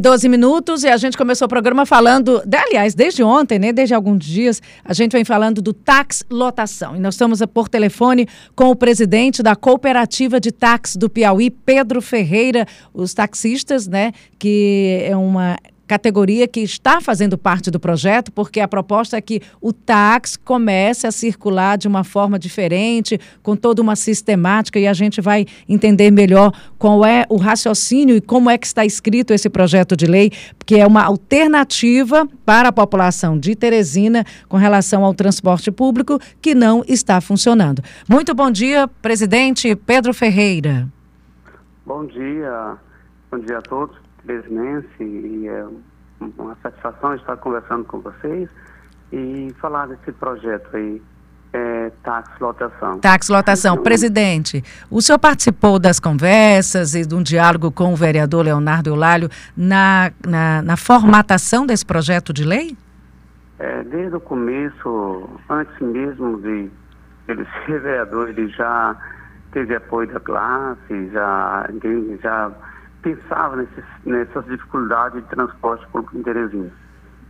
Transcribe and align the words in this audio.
12 0.00 0.28
minutos 0.28 0.84
e 0.84 0.88
a 0.88 0.96
gente 0.96 1.18
começou 1.18 1.46
o 1.46 1.48
programa 1.48 1.84
falando, 1.84 2.40
aliás, 2.56 2.94
desde 2.94 3.20
ontem, 3.20 3.58
né, 3.58 3.72
desde 3.72 3.92
alguns 3.92 4.24
dias, 4.24 4.62
a 4.84 4.92
gente 4.92 5.10
vem 5.10 5.24
falando 5.24 5.60
do 5.60 5.72
tax 5.72 6.24
lotação. 6.30 6.94
E 6.94 7.00
nós 7.00 7.14
estamos 7.14 7.40
por 7.52 7.68
telefone 7.68 8.28
com 8.54 8.70
o 8.70 8.76
presidente 8.76 9.42
da 9.42 9.56
Cooperativa 9.56 10.38
de 10.38 10.52
Táxi 10.52 10.96
do 10.96 11.10
Piauí, 11.10 11.50
Pedro 11.50 12.00
Ferreira, 12.00 12.64
os 12.94 13.12
taxistas, 13.12 13.88
né, 13.88 14.12
que 14.38 15.00
é 15.02 15.16
uma 15.16 15.58
categoria 15.88 16.46
que 16.46 16.60
está 16.60 17.00
fazendo 17.00 17.38
parte 17.38 17.70
do 17.70 17.80
projeto, 17.80 18.30
porque 18.30 18.60
a 18.60 18.68
proposta 18.68 19.16
é 19.16 19.20
que 19.22 19.40
o 19.58 19.72
táxi 19.72 20.38
comece 20.38 21.06
a 21.06 21.10
circular 21.10 21.78
de 21.78 21.88
uma 21.88 22.04
forma 22.04 22.38
diferente, 22.38 23.18
com 23.42 23.56
toda 23.56 23.80
uma 23.80 23.96
sistemática, 23.96 24.78
e 24.78 24.86
a 24.86 24.92
gente 24.92 25.20
vai 25.22 25.46
entender 25.66 26.10
melhor 26.10 26.52
qual 26.78 27.04
é 27.04 27.24
o 27.30 27.38
raciocínio 27.38 28.14
e 28.14 28.20
como 28.20 28.50
é 28.50 28.58
que 28.58 28.66
está 28.66 28.84
escrito 28.84 29.32
esse 29.32 29.48
projeto 29.48 29.96
de 29.96 30.06
lei, 30.06 30.30
que 30.66 30.76
é 30.76 30.86
uma 30.86 31.04
alternativa 31.04 32.28
para 32.44 32.68
a 32.68 32.72
população 32.72 33.38
de 33.38 33.56
Teresina 33.56 34.24
com 34.46 34.58
relação 34.58 35.04
ao 35.04 35.14
transporte 35.14 35.70
público 35.70 36.20
que 36.42 36.54
não 36.54 36.84
está 36.86 37.18
funcionando. 37.20 37.82
Muito 38.06 38.34
bom 38.34 38.50
dia, 38.50 38.86
presidente 39.00 39.74
Pedro 39.74 40.12
Ferreira. 40.12 40.86
Bom 41.86 42.04
dia, 42.04 42.76
bom 43.30 43.38
dia 43.38 43.58
a 43.58 43.62
todos 43.62 44.07
teresinense 44.28 45.02
e 45.02 45.48
é 45.48 45.66
uma 46.36 46.54
satisfação 46.62 47.14
estar 47.14 47.36
conversando 47.38 47.84
com 47.84 48.00
vocês 48.00 48.48
e 49.10 49.54
falar 49.58 49.86
desse 49.86 50.12
projeto 50.12 50.68
aí, 50.76 51.00
é, 51.54 51.90
Táxi 52.02 52.34
Lotação. 52.38 52.98
Táxi 52.98 53.32
Lotação. 53.32 53.72
Então, 53.72 53.82
Presidente, 53.82 54.62
o 54.90 55.00
senhor 55.00 55.18
participou 55.18 55.78
das 55.78 55.98
conversas 55.98 56.94
e 56.94 57.06
de 57.06 57.14
um 57.14 57.22
diálogo 57.22 57.72
com 57.72 57.94
o 57.94 57.96
vereador 57.96 58.44
Leonardo 58.44 58.90
Eulálio 58.90 59.30
na, 59.56 60.12
na, 60.26 60.60
na 60.60 60.76
formatação 60.76 61.64
desse 61.66 61.86
projeto 61.86 62.32
de 62.34 62.44
lei? 62.44 62.76
É, 63.58 63.82
desde 63.84 64.14
o 64.14 64.20
começo, 64.20 65.30
antes 65.48 65.74
mesmo 65.80 66.38
de 66.42 66.70
ele 67.28 67.46
ser 67.64 67.80
vereador, 67.80 68.28
ele 68.28 68.48
já 68.48 68.94
teve 69.52 69.74
apoio 69.74 70.06
da 70.12 70.20
classe, 70.20 71.10
já, 71.12 71.66
já 72.22 72.52
pensava 73.02 73.66
nessas 74.04 74.44
dificuldades 74.46 75.22
de 75.22 75.28
transporte 75.28 75.86
público 75.88 76.16
em 76.16 76.22
Teresina. 76.22 76.70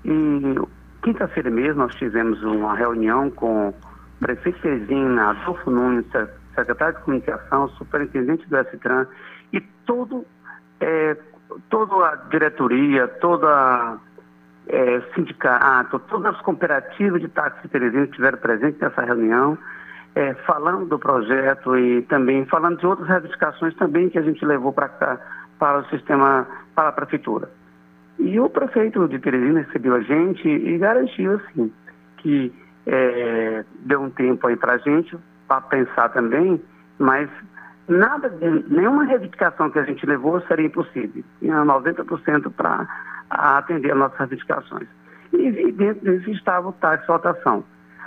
E 0.05 0.55
quinta-feira 1.03 1.51
mesmo 1.51 1.83
nós 1.83 1.95
tivemos 1.97 2.43
uma 2.43 2.75
reunião 2.75 3.31
com 3.31 3.69
o 3.69 3.75
prefeito 4.21 4.61
Teresina, 4.61 5.31
Adolfo 5.31 5.71
Nunes, 5.71 6.07
secretário 6.55 6.97
de 6.97 7.03
comunicação, 7.03 7.69
superintendente 7.71 8.49
do 8.49 8.57
STRAN 8.57 9.07
e 9.53 9.61
todo, 9.87 10.25
é, 10.81 11.17
toda 11.69 12.09
a 12.09 12.17
diretoria, 12.31 13.07
toda 13.07 13.99
é, 14.69 15.01
sindicato, 15.15 15.99
todas 16.01 16.35
as 16.35 16.41
cooperativas 16.43 17.21
de 17.21 17.29
táxi 17.29 17.63
de 17.63 17.69
Teresina 17.69 18.05
estiveram 18.05 18.39
presentes 18.39 18.81
nessa 18.81 19.03
reunião, 19.03 19.57
é, 20.15 20.35
falando 20.47 20.87
do 20.87 20.99
projeto 20.99 21.77
e 21.77 22.03
também 22.03 22.45
falando 22.47 22.79
de 22.79 22.87
outras 22.87 23.09
reivindicações 23.09 23.75
também 23.77 24.09
que 24.09 24.19
a 24.19 24.23
gente 24.23 24.45
levou 24.45 24.73
para 24.73 24.89
cá 24.89 25.21
para 25.59 25.79
o 25.79 25.85
sistema, 25.87 26.47
para 26.75 26.89
a 26.89 26.93
prefeitura. 26.93 27.51
E 28.19 28.39
o 28.41 28.49
prefeito 28.49 29.07
de 29.09 29.19
Teresina 29.19 29.61
recebeu 29.61 29.95
a 29.95 30.01
gente 30.01 30.49
e 30.49 30.77
garantiu, 30.79 31.37
assim, 31.37 31.73
que 32.19 32.53
é, 32.87 33.65
deu 33.81 34.03
um 34.03 34.11
tempo 34.11 34.47
aí 34.47 34.57
para 34.57 34.75
a 34.75 34.79
gente, 34.79 35.17
para 35.47 35.61
pensar 35.61 36.09
também, 36.09 36.61
mas 36.99 37.31
nada, 37.87 38.33
nenhuma 38.69 39.05
reivindicação 39.05 39.71
que 39.71 39.79
a 39.79 39.85
gente 39.85 40.05
levou 40.05 40.41
seria 40.43 40.67
impossível. 40.67 41.23
Tinha 41.39 41.65
90% 41.65 42.53
para 42.53 42.89
atender 43.31 43.93
as 43.93 43.99
nossas 43.99 44.19
reivindicações. 44.19 44.89
E, 45.33 45.73
dentro 45.73 46.19
disso 46.19 46.31
estava 46.31 46.69
o 46.69 46.73
táxi 46.73 47.09
lotação. 47.09 47.63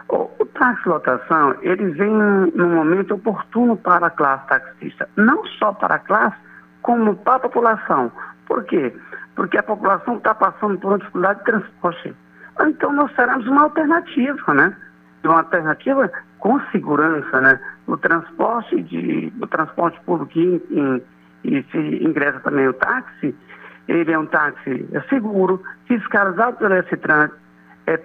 O, 0.09 0.29
o 0.39 0.45
táxi 0.45 0.89
lotação, 0.89 1.55
ele 1.61 1.91
vem 1.91 2.11
num 2.11 2.75
momento 2.75 3.15
oportuno 3.15 3.77
para 3.77 4.07
a 4.07 4.09
classe 4.09 4.47
taxista, 4.47 5.07
não 5.15 5.45
só 5.45 5.71
para 5.71 5.95
a 5.95 5.99
classe, 5.99 6.37
como 6.81 7.15
para 7.15 7.35
a 7.35 7.39
população. 7.39 8.11
Por 8.47 8.63
quê? 8.65 8.93
Porque 9.35 9.57
a 9.57 9.63
população 9.63 10.17
está 10.17 10.35
passando 10.35 10.77
por 10.79 10.89
uma 10.89 10.99
dificuldade 10.99 11.39
de 11.39 11.45
transporte. 11.45 12.15
Então 12.61 12.91
nós 12.93 13.13
seremos 13.15 13.47
uma 13.47 13.63
alternativa, 13.63 14.53
né? 14.53 14.75
Uma 15.23 15.39
alternativa 15.39 16.11
com 16.39 16.59
segurança, 16.71 17.41
né? 17.41 17.59
O 17.87 17.97
transporte 17.97 18.81
de, 18.83 19.31
o 19.41 19.47
transporte 19.47 19.99
público 20.01 20.37
em, 20.37 21.01
e 21.43 21.63
se 21.71 21.77
ingressa 22.03 22.39
também 22.41 22.67
o 22.67 22.73
táxi, 22.73 23.35
ele 23.87 24.11
é 24.11 24.17
um 24.17 24.25
táxi 24.25 24.87
é 24.91 25.01
seguro, 25.01 25.61
fiscalizado 25.87 26.57
pelo 26.57 26.73
S-Trans, 26.75 27.31
é 27.87 27.99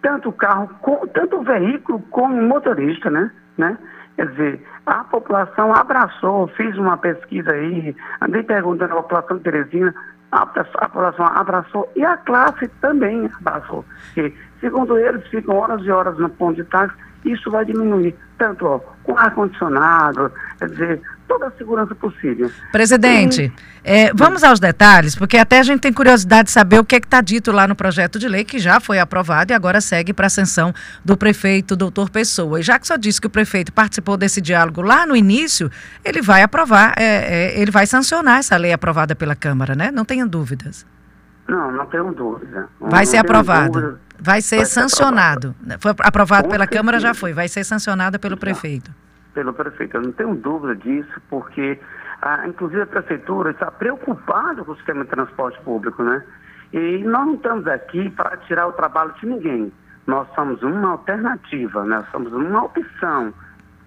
tanto 0.00 0.30
o 0.30 0.32
carro, 0.32 0.70
tanto 1.12 1.36
o 1.36 1.42
veículo 1.42 2.00
como 2.10 2.34
o 2.34 2.42
motorista, 2.42 3.10
né? 3.10 3.30
né? 3.58 3.76
Quer 4.16 4.28
dizer, 4.28 4.66
a 4.86 5.04
população 5.04 5.74
abraçou, 5.74 6.48
fiz 6.48 6.76
uma 6.76 6.96
pesquisa 6.96 7.50
aí, 7.50 7.96
andei 8.20 8.42
perguntando 8.42 8.92
à 8.92 8.96
população 9.02 9.38
de 9.38 9.44
Teresina, 9.44 9.94
a, 10.30 10.42
a 10.42 10.88
população 10.88 11.26
abraçou 11.26 11.90
e 11.96 12.04
a 12.04 12.16
classe 12.18 12.68
também 12.80 13.30
abraçou. 13.40 13.84
Porque, 14.06 14.34
segundo 14.60 14.98
eles, 14.98 15.26
ficam 15.28 15.56
horas 15.56 15.82
e 15.82 15.90
horas 15.90 16.18
no 16.18 16.28
ponto 16.28 16.56
de 16.56 16.64
táxi, 16.64 16.96
isso 17.24 17.50
vai 17.50 17.64
diminuir, 17.64 18.14
tanto 18.38 18.66
ó, 18.66 18.78
com 19.04 19.16
ar-condicionado, 19.16 20.32
quer 20.58 20.68
dizer, 20.68 21.02
toda 21.32 21.46
a 21.46 21.50
segurança 21.52 21.94
possível. 21.94 22.50
Presidente, 22.70 23.52
é, 23.82 24.12
vamos 24.14 24.44
aos 24.44 24.60
detalhes, 24.60 25.14
porque 25.14 25.38
até 25.38 25.60
a 25.60 25.62
gente 25.62 25.80
tem 25.80 25.92
curiosidade 25.92 26.44
de 26.44 26.50
saber 26.50 26.78
o 26.78 26.84
que 26.84 26.94
é 26.94 26.98
está 26.98 27.20
dito 27.20 27.50
lá 27.50 27.66
no 27.66 27.74
projeto 27.74 28.18
de 28.18 28.28
lei, 28.28 28.44
que 28.44 28.58
já 28.58 28.78
foi 28.78 28.98
aprovado 28.98 29.52
e 29.52 29.54
agora 29.54 29.80
segue 29.80 30.12
para 30.12 30.26
a 30.26 30.28
ascensão 30.28 30.74
do 31.04 31.16
prefeito, 31.16 31.74
doutor 31.74 32.10
Pessoa. 32.10 32.60
E 32.60 32.62
já 32.62 32.78
que 32.78 32.86
só 32.86 32.96
disse 32.96 33.20
que 33.20 33.26
o 33.26 33.30
prefeito 33.30 33.72
participou 33.72 34.16
desse 34.16 34.40
diálogo 34.40 34.82
lá 34.82 35.06
no 35.06 35.16
início, 35.16 35.70
ele 36.04 36.20
vai 36.20 36.42
aprovar, 36.42 36.94
é, 36.98 37.04
é, 37.04 37.60
ele 37.60 37.70
vai 37.70 37.86
sancionar 37.86 38.38
essa 38.38 38.56
lei 38.56 38.72
aprovada 38.72 39.14
pela 39.14 39.34
Câmara, 39.34 39.74
né? 39.74 39.90
Não 39.90 40.04
tenha 40.04 40.26
dúvidas. 40.26 40.86
Não, 41.48 41.72
não 41.72 41.86
tenho 41.86 42.12
dúvida. 42.12 42.68
Vai 42.78 43.04
não 43.04 43.10
ser 43.10 43.16
aprovado. 43.16 43.98
Vai 44.18 44.40
ser 44.40 44.58
vai 44.58 44.66
sancionado. 44.66 45.54
Ser 45.66 45.78
foi 45.80 45.94
aprovado 45.98 46.48
pela 46.48 46.64
certeza. 46.64 46.78
Câmara, 46.80 47.00
já 47.00 47.14
foi. 47.14 47.32
Vai 47.32 47.48
ser 47.48 47.64
sancionado 47.64 48.18
pelo 48.20 48.36
prefeito 48.36 48.92
pelo 49.34 49.52
prefeito. 49.52 49.96
Eu 49.96 50.02
não 50.02 50.12
tenho 50.12 50.34
dúvida 50.34 50.76
disso, 50.76 51.20
porque 51.28 51.78
a, 52.20 52.46
inclusive 52.46 52.82
a 52.82 52.86
prefeitura 52.86 53.50
está 53.50 53.70
preocupada 53.70 54.64
com 54.64 54.72
o 54.72 54.76
sistema 54.76 55.04
de 55.04 55.10
transporte 55.10 55.60
público, 55.62 56.02
né? 56.02 56.24
E 56.72 57.04
nós 57.04 57.26
não 57.26 57.34
estamos 57.34 57.66
aqui 57.66 58.08
para 58.10 58.36
tirar 58.38 58.66
o 58.66 58.72
trabalho 58.72 59.12
de 59.20 59.26
ninguém. 59.26 59.72
Nós 60.06 60.26
somos 60.34 60.62
uma 60.62 60.90
alternativa, 60.92 61.84
né? 61.84 62.02
somos 62.10 62.32
uma 62.32 62.64
opção, 62.64 63.32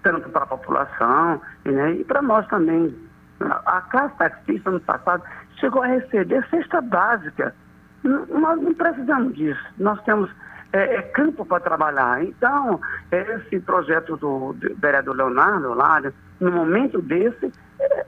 tanto 0.02 0.28
para 0.30 0.44
a 0.44 0.46
população 0.46 1.40
né? 1.64 1.92
e 1.92 2.04
para 2.04 2.22
nós 2.22 2.46
também. 2.46 2.94
A 3.40 3.82
classe 3.82 4.16
taxista 4.16 4.70
no 4.70 4.80
passado 4.80 5.22
chegou 5.58 5.82
a 5.82 5.86
receber 5.88 6.46
cesta 6.48 6.80
básica. 6.80 7.54
Nós 8.02 8.62
não 8.62 8.72
precisamos 8.72 9.34
disso. 9.34 9.62
Nós 9.78 10.00
temos 10.04 10.30
é, 10.72 10.96
é 10.96 11.02
campo 11.02 11.44
para 11.44 11.60
trabalhar. 11.60 12.22
Então, 12.24 12.80
esse 13.10 13.60
projeto 13.60 14.16
do, 14.16 14.52
do 14.52 14.74
vereador 14.76 15.16
Leonardo 15.16 15.74
Lário, 15.74 16.12
no 16.40 16.50
momento 16.50 17.00
desse, 17.00 17.52
é, 17.80 18.06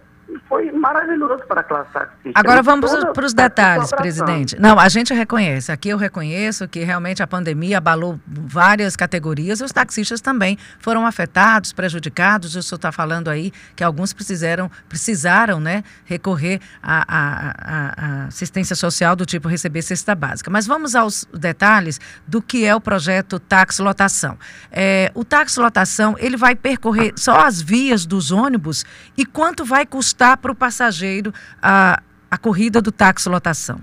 foi 0.49 0.71
maravilhoso 0.71 1.45
para 1.47 1.61
a 1.61 1.65
classe 1.65 1.91
taxista. 1.93 2.33
Agora 2.35 2.63
vamos 2.63 2.91
para 3.15 3.25
os 3.25 3.33
detalhes, 3.33 3.91
presidente. 3.91 4.59
Não, 4.61 4.79
a 4.79 4.89
gente 4.89 5.15
reconhece, 5.15 5.73
aqui 5.73 5.89
eu 5.89 5.97
reconheço 5.97 6.69
que 6.69 6.81
realmente 6.81 7.23
a 7.23 7.27
pandemia 7.27 7.79
abalou 7.79 8.21
várias 8.27 8.95
categorias 8.95 9.61
e 9.61 9.65
os 9.65 9.73
taxistas 9.73 10.21
também 10.21 10.59
foram 10.79 11.07
afetados, 11.07 11.73
prejudicados. 11.73 12.55
O 12.55 12.63
senhor 12.63 12.77
está 12.77 12.93
falando 12.93 13.29
aí 13.29 13.53
que 13.75 13.83
alguns 13.83 14.13
precisaram, 14.13 14.71
precisaram 14.89 15.61
né, 15.61 15.83
recorrer 16.05 16.61
à, 16.83 18.27
assistência 18.29 18.77
social 18.77 19.17
do 19.17 19.25
tipo 19.25 19.49
receber 19.49 19.83
cesta 19.83 20.15
básica. 20.15 20.51
Mas 20.51 20.67
vamos 20.67 20.95
aos 20.95 21.27
detalhes 21.33 22.01
do 22.27 22.43
que 22.43 22.65
é 22.65 22.75
o 22.75 22.81
projeto 22.81 23.39
Táxi 23.39 23.81
Lotação. 23.81 24.39
É, 24.71 25.11
o 25.15 25.25
Táxi 25.25 25.59
Lotação, 25.59 26.17
ele 26.19 26.37
vai 26.37 26.55
percorrer 26.55 27.13
só 27.17 27.47
as 27.47 27.63
vias 27.63 28.05
dos 28.05 28.31
ônibus 28.31 28.85
e 29.17 29.25
quanto 29.25 29.65
vai 29.65 29.87
custar 29.87 30.18
custar 30.19 30.37
para 30.39 30.51
o 30.51 30.55
passageiro 30.55 31.33
a, 31.63 32.03
a 32.29 32.37
corrida 32.37 32.83
do 32.83 32.91
táxi 32.91 33.29
lotação? 33.29 33.81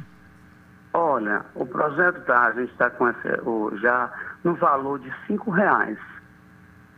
Olha, 0.94 1.42
o 1.56 1.66
projeto 1.66 2.22
tá, 2.26 2.48
a 2.48 2.52
gente 2.52 2.72
está 2.72 2.90
com 2.90 3.06
o, 3.46 3.78
já 3.78 4.12
no 4.44 4.54
valor 4.56 5.00
de 5.00 5.12
cinco 5.28 5.50
reais. 5.50 5.98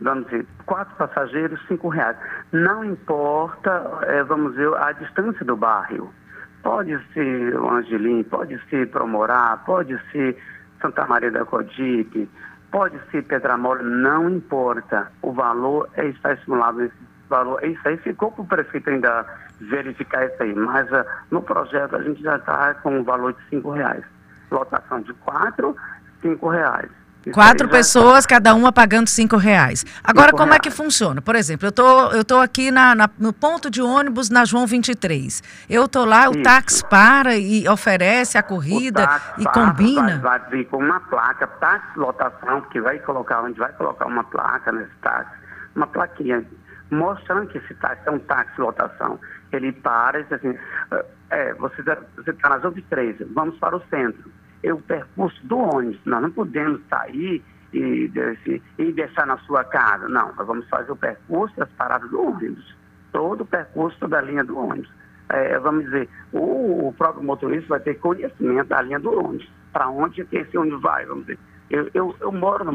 Vamos 0.01 0.25
dizer, 0.25 0.45
quatro 0.65 0.95
passageiros, 0.95 1.59
cinco 1.67 1.89
reais. 1.89 2.17
Não 2.51 2.83
importa, 2.83 3.83
é, 4.03 4.23
vamos 4.23 4.53
dizer, 4.53 4.73
a 4.75 4.91
distância 4.91 5.45
do 5.45 5.55
bairro. 5.55 6.11
Pode 6.63 6.97
ser 7.13 7.55
o 7.55 7.69
Angelim, 7.69 8.23
pode 8.23 8.59
ser 8.69 8.89
Promorá, 8.89 9.57
pode 9.65 9.99
ser 10.11 10.37
Santa 10.81 11.05
Maria 11.05 11.31
da 11.31 11.45
Codipe, 11.45 12.29
pode 12.71 12.99
ser 13.11 13.23
Pedramol, 13.23 13.77
não 13.83 14.29
importa. 14.29 15.11
O 15.21 15.31
valor 15.31 15.89
é, 15.95 16.07
está 16.07 16.33
estimulado 16.33 16.79
nesse 16.79 16.95
valor. 17.27 17.63
Isso 17.63 17.87
aí 17.87 17.97
ficou 17.97 18.31
para 18.31 18.41
o 18.41 18.47
prefeito 18.47 18.89
ainda 18.89 19.25
verificar 19.59 20.25
isso 20.25 20.41
aí. 20.41 20.53
Mas 20.53 20.89
uh, 20.91 21.05
no 21.31 21.41
projeto 21.41 21.95
a 21.95 22.01
gente 22.01 22.21
já 22.21 22.37
está 22.37 22.73
com 22.75 22.99
um 22.99 23.03
valor 23.03 23.33
de 23.33 23.39
cinco 23.49 23.71
reais. 23.71 24.03
Lotação 24.51 25.01
de 25.01 25.13
quatro, 25.13 25.75
cinco 26.21 26.49
reais. 26.49 26.89
Quatro 27.33 27.67
pessoas, 27.67 28.25
tá. 28.25 28.35
cada 28.35 28.55
uma 28.55 28.71
pagando 28.71 29.09
cinco 29.09 29.35
reais. 29.35 29.85
Agora, 30.03 30.27
cinco 30.27 30.37
como 30.37 30.51
reais. 30.51 30.59
é 30.59 30.69
que 30.69 30.71
funciona? 30.71 31.21
Por 31.21 31.35
exemplo, 31.35 31.67
eu 31.67 31.71
tô, 31.71 32.11
eu 32.11 32.23
tô 32.23 32.39
aqui 32.39 32.71
na, 32.71 32.95
na, 32.95 33.09
no 33.17 33.33
ponto 33.33 33.69
de 33.69 33.81
ônibus 33.81 34.29
na 34.29 34.45
João 34.45 34.65
23. 34.65 35.43
Eu 35.69 35.87
tô 35.87 36.05
lá, 36.05 36.29
o 36.29 36.41
táxi 36.41 36.83
para 36.85 37.35
e 37.35 37.67
oferece 37.67 38.37
a 38.37 38.43
corrida 38.43 39.07
e 39.37 39.45
combina. 39.45 40.19
Vai, 40.19 40.39
vai 40.39 40.49
vir 40.49 40.65
com 40.67 40.77
uma 40.77 40.99
placa, 41.01 41.47
táxi 41.47 41.97
lotação, 41.97 42.61
que 42.61 42.79
vai 42.79 42.99
colocar, 42.99 43.39
a 43.39 43.47
gente 43.47 43.59
vai 43.59 43.71
colocar 43.73 44.05
uma 44.05 44.23
placa 44.23 44.71
nesse 44.71 44.95
táxi, 45.01 45.31
uma 45.75 45.87
plaquinha 45.87 46.45
mostrando 46.91 47.47
que 47.47 47.57
esse 47.57 47.73
táxi 47.75 48.07
é 48.07 48.11
um 48.11 48.19
táxi 48.19 48.59
lotação. 48.59 49.19
Ele 49.51 49.71
para 49.71 50.19
e 50.19 50.23
diz 50.23 50.33
assim, 50.33 50.57
é, 51.29 51.53
você 51.55 51.81
está 51.81 52.49
na 52.49 52.59
João 52.59 52.73
23, 52.73 53.17
vamos 53.33 53.57
para 53.57 53.75
o 53.75 53.81
centro 53.89 54.29
é 54.63 54.73
o 54.73 54.77
percurso 54.81 55.39
do 55.45 55.57
ônibus. 55.57 55.99
Nós 56.05 56.21
não 56.21 56.31
podemos 56.31 56.81
sair 56.89 57.43
e, 57.73 58.11
e 58.77 58.91
deixar 58.91 59.25
na 59.25 59.37
sua 59.39 59.63
casa. 59.63 60.07
Não, 60.07 60.33
nós 60.35 60.47
vamos 60.47 60.67
fazer 60.69 60.91
o 60.91 60.95
percurso 60.95 61.55
das 61.57 61.69
paradas 61.71 62.09
do 62.09 62.21
ônibus. 62.21 62.75
Todo 63.11 63.41
o 63.41 63.45
percurso 63.45 64.07
da 64.07 64.21
linha 64.21 64.43
do 64.43 64.57
ônibus. 64.57 64.91
É, 65.29 65.59
vamos 65.59 65.85
dizer, 65.85 66.09
o, 66.31 66.87
o, 66.87 66.93
próprio 66.97 67.23
motorista 67.23 67.67
vai 67.67 67.79
ter 67.81 67.95
conhecimento 67.95 68.67
da 68.67 68.81
linha 68.81 68.99
do 68.99 69.11
ônibus. 69.11 69.49
Para 69.73 69.89
onde 69.89 70.25
esse 70.31 70.57
ônibus 70.57 70.81
vai, 70.81 71.05
vamos 71.05 71.25
dizer. 71.25 71.39
Eu, 71.69 71.89
eu, 71.93 72.15
eu 72.21 72.31
moro 72.31 72.63
no 72.63 72.71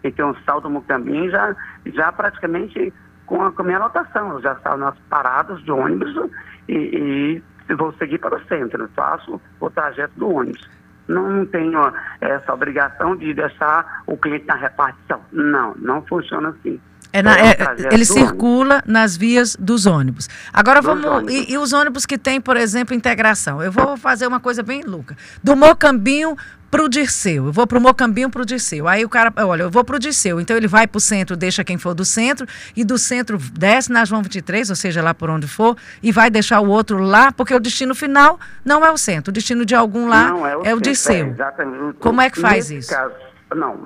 Mocambinho. 0.00 0.34
Então, 0.34 0.36
salto 0.44 0.64
do 0.64 0.70
Mocambinho 0.70 1.30
já, 1.30 1.54
já 1.86 2.12
praticamente 2.12 2.92
com 3.26 3.42
a, 3.42 3.52
com 3.52 3.62
a 3.62 3.64
minha 3.64 3.76
anotação. 3.76 4.32
Eu 4.32 4.42
já 4.42 4.52
estava 4.52 4.76
nas 4.76 4.98
paradas 5.08 5.62
de 5.62 5.70
ônibus 5.70 6.30
e, 6.68 7.42
e 7.68 7.74
vou 7.74 7.92
seguir 7.94 8.18
para 8.18 8.36
o 8.36 8.44
centro, 8.46 8.88
faço 8.94 9.40
o 9.60 9.70
trajeto 9.70 10.12
do 10.16 10.28
ônibus. 10.28 10.68
Não, 11.08 11.28
não 11.28 11.46
tenho 11.46 11.80
essa 12.20 12.52
obrigação 12.52 13.16
de 13.16 13.34
deixar 13.34 14.02
o 14.06 14.16
cliente 14.16 14.46
na 14.46 14.54
repartição. 14.54 15.20
Não, 15.32 15.74
não 15.76 16.02
funciona 16.02 16.50
assim. 16.50 16.80
É 17.12 17.22
na, 17.22 17.36
é, 17.36 17.56
ele 17.90 18.04
circula 18.04 18.76
ônibus. 18.76 18.92
nas 18.92 19.16
vias 19.16 19.56
dos 19.56 19.86
ônibus. 19.86 20.28
Agora 20.52 20.80
vamos. 20.80 21.04
Ônibus. 21.04 21.34
E, 21.34 21.52
e, 21.52 21.58
os 21.58 21.72
ônibus 21.72 22.06
que 22.06 22.16
tem, 22.16 22.40
por 22.40 22.56
exemplo, 22.56 22.94
integração? 22.94 23.60
Eu 23.60 23.72
vou 23.72 23.96
fazer 23.96 24.28
uma 24.28 24.38
coisa 24.38 24.62
bem 24.62 24.82
louca. 24.82 25.16
Do 25.42 25.56
Mocambinho 25.56 26.36
para 26.70 26.84
o 26.84 26.88
Dirceu. 26.88 27.46
Eu 27.46 27.52
vou 27.52 27.66
para 27.66 27.78
o 27.78 27.80
Mocambinho 27.80 28.30
para 28.30 28.42
o 28.42 28.46
Dirceu. 28.46 28.86
Aí 28.86 29.04
o 29.04 29.08
cara, 29.08 29.32
olha, 29.38 29.64
eu 29.64 29.70
vou 29.70 29.84
para 29.84 29.96
o 29.96 29.98
Dirceu. 29.98 30.40
Então 30.40 30.56
ele 30.56 30.68
vai 30.68 30.86
para 30.86 30.98
o 30.98 31.00
centro, 31.00 31.36
deixa 31.36 31.64
quem 31.64 31.76
for 31.76 31.94
do 31.94 32.04
centro, 32.04 32.46
e 32.76 32.84
do 32.84 32.96
centro 32.96 33.36
desce 33.38 33.90
na 33.90 34.04
João 34.04 34.22
23, 34.22 34.70
ou 34.70 34.76
seja, 34.76 35.02
lá 35.02 35.12
por 35.12 35.28
onde 35.30 35.48
for, 35.48 35.76
e 36.02 36.12
vai 36.12 36.30
deixar 36.30 36.60
o 36.60 36.68
outro 36.68 36.98
lá, 36.98 37.32
porque 37.32 37.54
o 37.54 37.60
destino 37.60 37.94
final 37.94 38.38
não 38.64 38.84
é 38.84 38.90
o 38.90 38.96
centro. 38.96 39.30
O 39.30 39.32
destino 39.32 39.64
de 39.64 39.74
algum 39.74 40.08
lá 40.08 40.28
não, 40.28 40.46
é 40.46 40.56
o, 40.56 40.62
é 40.66 40.74
o 40.74 40.80
Dirceu. 40.80 41.26
É, 41.26 41.28
exatamente. 41.30 41.98
Como 41.98 42.20
é 42.20 42.30
que 42.30 42.40
faz 42.40 42.70
Nesse 42.70 42.76
isso? 42.76 42.90
Caso, 42.90 43.14
não, 43.54 43.80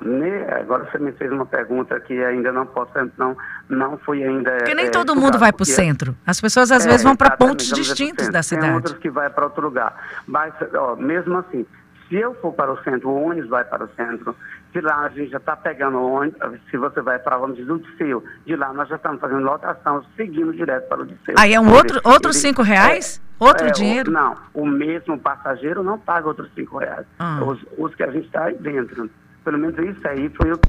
agora 0.59 0.87
você 0.91 0.99
me 0.99 1.11
fez 1.13 1.31
uma 1.31 1.45
pergunta 1.45 1.99
que 1.99 2.13
ainda 2.23 2.51
não 2.51 2.67
posso, 2.67 2.91
não, 3.17 3.35
não 3.67 3.97
fui 3.97 4.23
ainda. 4.23 4.51
Porque 4.57 4.75
nem 4.75 4.85
é, 4.85 4.89
todo 4.89 5.15
mundo 5.15 5.39
vai 5.39 5.51
para 5.51 5.63
o 5.63 5.65
centro. 5.65 6.15
As 6.25 6.39
pessoas 6.39 6.71
às 6.71 6.85
é, 6.85 6.89
vezes 6.89 7.03
vão 7.03 7.15
para 7.15 7.31
pontos 7.31 7.67
distintos 7.69 8.29
da 8.29 8.43
cidade. 8.43 8.67
Tem 8.67 8.75
outros 8.75 8.97
que 8.99 9.09
vai 9.09 9.29
para 9.29 9.45
outro 9.45 9.63
lugar. 9.63 9.95
Mas, 10.27 10.53
ó, 10.75 10.95
mesmo 10.95 11.37
assim, 11.37 11.65
se 12.07 12.15
eu 12.15 12.33
for 12.35 12.53
para 12.53 12.71
o 12.71 12.83
centro, 12.83 13.09
o 13.09 13.23
ônibus 13.23 13.49
vai 13.49 13.63
para 13.63 13.83
o 13.83 13.89
centro. 13.95 14.35
De 14.71 14.81
lá 14.81 15.05
a 15.05 15.09
gente 15.09 15.31
já 15.31 15.37
está 15.37 15.55
pegando 15.55 15.97
o 15.97 16.11
ônibus. 16.11 16.59
Se 16.69 16.77
você 16.77 17.01
vai 17.01 17.17
para 17.17 17.37
o 17.37 17.43
ônibus 17.43 17.65
do 17.65 17.79
Disseu, 17.79 18.23
de 18.45 18.55
lá 18.55 18.73
nós 18.73 18.87
já 18.89 18.95
estamos 18.95 19.19
fazendo 19.19 19.41
lotação, 19.41 20.05
seguindo 20.15 20.53
direto 20.53 20.87
para 20.87 21.01
o 21.01 21.05
Disseu. 21.05 21.35
Aí 21.37 21.53
é 21.53 21.59
um 21.59 21.71
outro, 21.73 21.99
outros 22.03 22.37
cinco 22.37 22.61
reais? 22.61 23.21
É, 23.39 23.43
outro 23.43 23.67
é, 23.67 23.71
dinheiro? 23.71 24.09
O, 24.09 24.13
não, 24.13 24.37
o 24.53 24.65
mesmo 24.65 25.17
passageiro 25.19 25.81
não 25.81 25.97
paga 25.97 26.27
outros 26.27 26.51
cinco 26.53 26.77
reais. 26.77 27.05
Ah. 27.17 27.43
Os, 27.43 27.65
os, 27.77 27.95
que 27.95 28.03
a 28.03 28.11
gente 28.11 28.27
está 28.27 28.45
aí 28.45 28.55
dentro. 28.55 29.09
Pelo 29.43 29.57
menos 29.57 29.77
isso 29.77 30.07
aí 30.07 30.29
foi 30.29 30.51
o. 30.51 30.59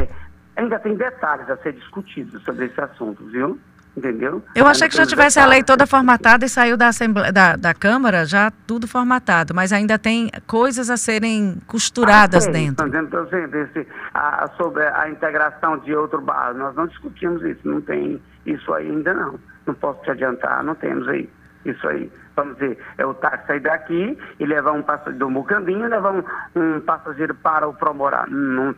É, 0.00 0.08
ainda 0.56 0.78
tem 0.78 0.94
detalhes 0.96 1.48
a 1.50 1.56
ser 1.58 1.74
discutidos 1.74 2.42
sobre 2.42 2.66
esse 2.66 2.80
assunto, 2.80 3.24
viu? 3.26 3.58
Entendeu? 3.98 4.42
Eu 4.54 4.66
achei 4.66 4.88
que 4.88 4.96
já 4.96 5.04
tivesse 5.04 5.38
a 5.38 5.46
lei 5.46 5.62
toda 5.62 5.86
formatada 5.86 6.46
e 6.46 6.48
saiu 6.48 6.76
da, 6.76 6.88
Assembleia, 6.88 7.32
da, 7.32 7.56
da 7.56 7.74
Câmara 7.74 8.24
já 8.24 8.50
tudo 8.66 8.88
formatado, 8.88 9.54
mas 9.54 9.72
ainda 9.72 9.98
tem 9.98 10.30
coisas 10.46 10.88
a 10.88 10.96
serem 10.96 11.58
costuradas 11.66 12.46
ah, 12.46 12.50
dentro. 12.50 12.86
Então, 12.86 13.24
esse, 13.24 13.86
a, 14.14 14.48
sobre 14.56 14.84
a 14.84 15.08
integração 15.10 15.78
de 15.78 15.94
outro 15.94 16.20
bairro, 16.20 16.58
nós 16.58 16.74
não 16.74 16.86
discutimos 16.86 17.42
isso, 17.42 17.60
não 17.64 17.80
tem 17.80 18.20
isso 18.46 18.72
ainda 18.72 19.12
não. 19.12 19.38
Não 19.66 19.74
posso 19.74 20.02
te 20.02 20.10
adiantar, 20.10 20.62
não 20.62 20.74
temos 20.74 21.06
aí 21.08 21.28
isso 21.64 21.86
aí. 21.88 22.10
Vamos 22.34 22.54
dizer, 22.56 22.78
é 22.96 23.04
o 23.04 23.12
táxi 23.14 23.46
sair 23.46 23.60
daqui 23.60 24.18
e 24.38 24.46
levar 24.46 24.72
um 24.72 24.82
passageiro 24.82 25.18
do 25.18 25.30
Mucambinho 25.30 25.84
e 25.84 25.88
levar 25.88 26.12
um, 26.12 26.22
um 26.54 26.80
passageiro 26.80 27.34
para 27.34 27.66
o 27.68 27.74
Promorá. 27.74 28.26
Não, 28.28 28.74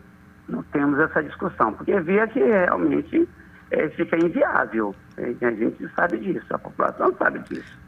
não 0.49 0.63
temos 0.63 0.99
essa 0.99 1.23
discussão, 1.23 1.73
porque 1.73 1.99
via 2.01 2.27
que 2.27 2.39
realmente 2.39 3.29
é, 3.71 3.89
fica 3.89 4.17
inviável. 4.17 4.93
A 5.17 5.51
gente 5.51 5.89
sabe 5.95 6.19
disso, 6.19 6.45
a 6.51 6.59
população 6.59 7.15
sabe 7.17 7.39
disso. 7.49 7.81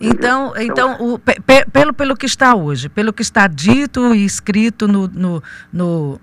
Então, 0.00 0.52
então, 0.56 0.92
então 0.92 1.14
o, 1.14 1.18
pe, 1.18 1.40
pelo, 1.72 1.92
pelo 1.92 2.16
que 2.16 2.26
está 2.26 2.54
hoje, 2.54 2.88
pelo 2.88 3.12
que 3.12 3.22
está 3.22 3.46
dito 3.48 4.14
e 4.14 4.24
escrito 4.24 4.86
no, 4.86 5.08
no, 5.08 5.42
no, 5.72 6.20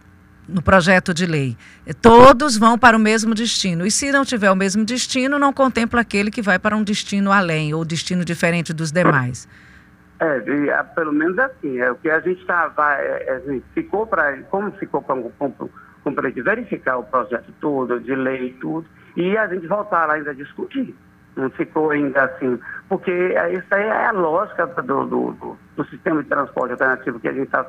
no, 0.48 0.62
projeto 0.62 1.14
de 1.14 1.26
lei, 1.26 1.58
todos 2.02 2.58
vão 2.58 2.78
para 2.78 2.96
o 2.96 3.00
mesmo 3.00 3.36
destino. 3.36 3.86
E 3.86 3.92
se 3.92 4.12
não 4.12 4.24
tiver 4.24 4.50
o 4.50 4.56
mesmo 4.56 4.86
destino, 4.86 5.38
não 5.38 5.52
contempla 5.52 6.02
aquele 6.02 6.32
que 6.32 6.42
vai 6.42 6.58
para 6.58 6.76
um 6.76 6.84
destino 6.84 7.34
além 7.34 7.74
ou 7.74 7.84
destino 7.84 8.24
diferente 8.24 8.72
dos 8.72 8.92
demais. 8.92 9.46
É, 10.20 10.70
é 10.70 10.84
pelo 10.84 11.12
menos 11.12 11.38
assim. 11.40 11.80
É 11.80 11.92
o 11.92 11.96
que 11.96 12.10
a 12.10 12.20
gente 12.20 12.42
está. 12.42 12.72
É, 13.00 13.42
é, 13.48 13.62
ficou 13.74 14.08
para. 14.08 14.38
Como 14.44 14.72
ficou 14.74 15.02
para 15.02 15.16
para 16.04 16.30
verificar 16.30 16.98
o 16.98 17.04
projeto 17.04 17.52
todo, 17.60 18.00
de 18.00 18.14
lei 18.14 18.50
e 18.50 18.54
tudo 18.54 18.86
e 19.16 19.38
a 19.38 19.48
gente 19.48 19.68
voltar 19.68 20.06
lá 20.08 20.16
ainda 20.16 20.32
a 20.32 20.34
discutir. 20.34 20.96
Não 21.36 21.50
ficou 21.50 21.92
ainda 21.92 22.24
assim, 22.24 22.58
porque 22.88 23.12
isso 23.12 23.68
aí 23.72 23.84
é 23.84 24.06
a 24.06 24.12
lógica 24.12 24.66
do, 24.68 25.06
do, 25.06 25.32
do, 25.32 25.58
do 25.76 25.86
sistema 25.88 26.24
de 26.24 26.30
transporte 26.30 26.72
alternativo 26.72 27.20
que 27.20 27.28
a 27.28 27.34
gente 27.34 27.48
está 27.48 27.66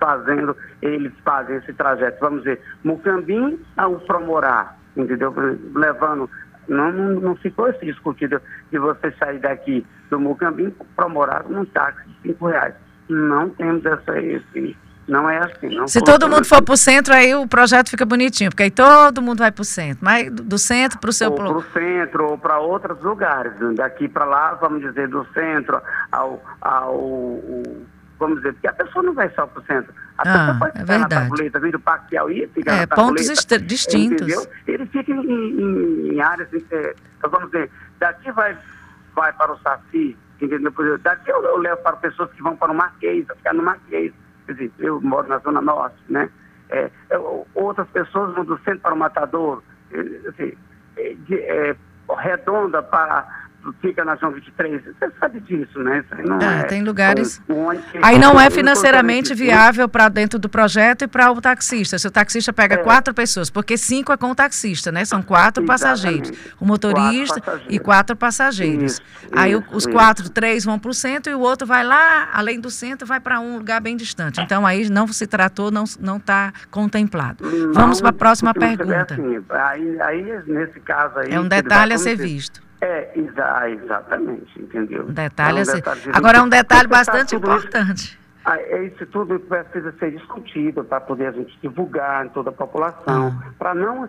fazendo, 0.00 0.56
eles 0.80 1.12
fazem 1.22 1.56
esse 1.56 1.74
trajeto, 1.74 2.18
vamos 2.20 2.42
dizer, 2.42 2.58
Mucambim 2.82 3.60
ao 3.76 4.00
Promorá, 4.00 4.74
entendeu? 4.96 5.34
Levando, 5.74 6.28
não, 6.66 6.90
não 6.90 7.36
ficou 7.36 7.68
esse 7.68 7.84
discutido 7.84 8.40
de 8.70 8.78
você 8.78 9.12
sair 9.18 9.40
daqui 9.40 9.86
do 10.12 10.20
Mucambim 10.20 10.72
para 10.94 11.08
Morar 11.08 11.44
num 11.48 11.64
táxi 11.64 12.06
de 12.06 12.28
cinco 12.28 12.46
reais. 12.46 12.74
Não 13.08 13.48
temos 13.48 13.84
essa, 13.84 14.18
esse, 14.20 14.76
não 15.08 15.28
é 15.28 15.38
assim. 15.38 15.74
Não 15.74 15.88
Se 15.88 16.00
todo 16.02 16.28
mundo 16.28 16.44
for 16.44 16.62
para 16.62 16.74
o 16.74 16.76
centro, 16.76 17.14
aí 17.14 17.34
o 17.34 17.46
projeto 17.46 17.88
fica 17.88 18.04
bonitinho, 18.04 18.50
porque 18.50 18.64
aí 18.64 18.70
todo 18.70 19.22
mundo 19.22 19.38
vai 19.38 19.50
para 19.50 19.62
o 19.62 19.64
centro. 19.64 20.04
Mas 20.04 20.30
do 20.30 20.58
centro 20.58 20.98
para 20.98 21.10
o 21.10 21.12
seu... 21.12 21.32
Para 21.32 21.50
o 21.50 21.62
centro 21.72 22.30
ou 22.30 22.38
para 22.38 22.58
outros 22.58 23.02
lugares. 23.02 23.52
Daqui 23.74 24.06
para 24.06 24.26
lá, 24.26 24.54
vamos 24.54 24.82
dizer, 24.82 25.08
do 25.08 25.26
centro 25.32 25.80
ao, 26.12 26.42
ao... 26.60 27.40
Vamos 28.18 28.36
dizer, 28.36 28.52
porque 28.52 28.68
a 28.68 28.72
pessoa 28.74 29.02
não 29.02 29.14
vai 29.14 29.28
só 29.30 29.46
para 29.46 29.60
o 29.60 29.64
centro. 29.64 29.92
A 30.18 30.22
ah, 30.22 30.24
pessoa 30.24 30.58
pode 30.58 30.76
é 30.76 30.80
ficar 30.80 30.98
verdade. 30.98 31.14
na 31.14 31.20
tabuleta, 31.22 31.60
vir 31.60 31.72
do 31.72 31.80
Parque 31.80 32.10
Piauí, 32.10 32.50
fica 32.54 32.70
é, 32.70 32.80
na 32.80 32.86
pontos 32.86 33.26
distintos. 33.62 34.28
Entendeu? 34.28 34.46
Ele 34.66 34.86
fica 34.86 35.10
em, 35.10 35.20
em, 35.20 36.14
em 36.14 36.20
áreas, 36.20 36.48
é, 36.70 36.94
vamos 37.22 37.50
dizer, 37.50 37.68
daqui 37.98 38.30
vai, 38.30 38.56
vai 39.14 39.32
para 39.32 39.52
o 39.52 39.58
Saci, 39.58 40.16
entendeu? 40.40 40.72
Daqui 40.98 41.30
eu, 41.30 41.42
eu 41.42 41.56
levo 41.58 41.82
para 41.82 41.96
pessoas 41.96 42.30
que 42.32 42.42
vão 42.42 42.56
para 42.56 42.72
o 42.72 42.74
Marquês, 42.74 43.26
ficar 43.36 43.54
no 43.54 43.62
Marquês 43.62 44.12
quer 44.46 44.52
dizer, 44.54 44.72
eu 44.78 45.00
moro 45.00 45.28
na 45.28 45.38
Zona 45.38 45.60
Norte, 45.60 45.96
né? 46.08 46.28
É, 46.70 46.90
é 47.10 47.18
outras 47.54 47.88
pessoas 47.88 48.34
vão 48.34 48.44
do 48.44 48.58
centro 48.58 48.80
para 48.80 48.94
o 48.94 48.98
Matador, 48.98 49.62
é, 49.90 50.28
assim, 50.28 50.52
é, 50.96 51.76
redonda 52.18 52.82
para 52.82 53.26
fica 53.80 54.04
na 54.04 54.16
João 54.16 54.32
23. 54.32 54.82
Você 54.84 55.12
sabe 55.20 55.40
disso, 55.40 55.78
né? 55.80 56.04
É, 56.40 56.60
é, 56.60 56.62
tem 56.64 56.82
lugares. 56.82 57.40
Um, 57.48 57.66
um 57.66 57.70
aí 58.02 58.18
não 58.18 58.40
é 58.40 58.50
financeiramente 58.50 59.34
viável 59.34 59.88
para 59.88 60.08
dentro 60.08 60.38
do 60.38 60.48
projeto 60.48 61.02
e 61.02 61.08
para 61.08 61.30
o 61.30 61.40
taxista. 61.40 61.98
Se 61.98 62.06
o 62.06 62.10
taxista 62.10 62.52
pega 62.52 62.76
é. 62.76 62.78
quatro 62.78 63.14
pessoas, 63.14 63.50
porque 63.50 63.76
cinco 63.76 64.12
é 64.12 64.16
com 64.16 64.30
o 64.30 64.34
taxista, 64.34 64.90
né? 64.90 65.04
São 65.04 65.22
quatro 65.22 65.62
Exatamente. 65.62 66.30
passageiros. 66.30 66.54
O 66.60 66.64
motorista 66.64 67.40
quatro 67.40 67.42
passageiros. 67.42 67.74
e 67.74 67.78
quatro 67.78 68.16
passageiros. 68.16 68.92
Isso, 68.92 69.02
aí 69.32 69.52
isso, 69.52 69.64
os 69.72 69.86
quatro, 69.86 70.28
três 70.30 70.64
vão 70.64 70.78
para 70.78 70.90
o 70.90 70.94
centro 70.94 71.30
e 71.30 71.34
o 71.34 71.40
outro 71.40 71.66
vai 71.66 71.84
lá, 71.84 72.28
além 72.32 72.60
do 72.60 72.70
centro, 72.70 73.06
vai 73.06 73.20
para 73.20 73.40
um 73.40 73.58
lugar 73.58 73.80
bem 73.80 73.96
distante. 73.96 74.40
Então 74.40 74.66
aí 74.66 74.88
não 74.88 75.06
se 75.08 75.26
tratou, 75.26 75.70
não 75.70 75.84
está 76.16 76.52
contemplado. 76.70 77.44
Não, 77.44 77.72
Vamos 77.72 78.00
para 78.00 78.10
a 78.10 78.12
próxima 78.12 78.54
pergunta. 78.54 79.14
Assim, 79.14 79.44
aí, 79.50 80.00
aí, 80.00 80.42
nesse 80.46 80.80
caso 80.80 81.18
aí. 81.18 81.32
É 81.32 81.40
um 81.40 81.48
detalhe 81.48 81.92
a 81.92 81.98
ser 81.98 82.16
visto. 82.16 82.62
É, 82.82 83.12
exa 83.14 83.70
exatamente, 83.70 84.60
entendeu? 84.60 85.04
Um 85.04 85.12
detalhe, 85.12 85.58
é 85.58 85.60
um 85.60 85.62
assim. 85.62 85.76
detalhe 85.76 86.00
Agora 86.12 86.38
é 86.38 86.42
um 86.42 86.48
detalhe 86.48 86.88
bastante 86.88 87.36
importante. 87.36 88.18
Ah, 88.44 88.58
é 88.58 88.86
isso 88.86 89.06
tudo 89.06 89.38
precisa 89.38 89.94
ser 90.00 90.10
discutido 90.10 90.82
para 90.82 91.00
poder 91.00 91.28
a 91.28 91.30
gente 91.30 91.56
divulgar 91.62 92.26
em 92.26 92.28
toda 92.30 92.50
a 92.50 92.52
população, 92.52 93.32
ah. 93.40 93.52
para 93.56 93.72
não 93.72 94.08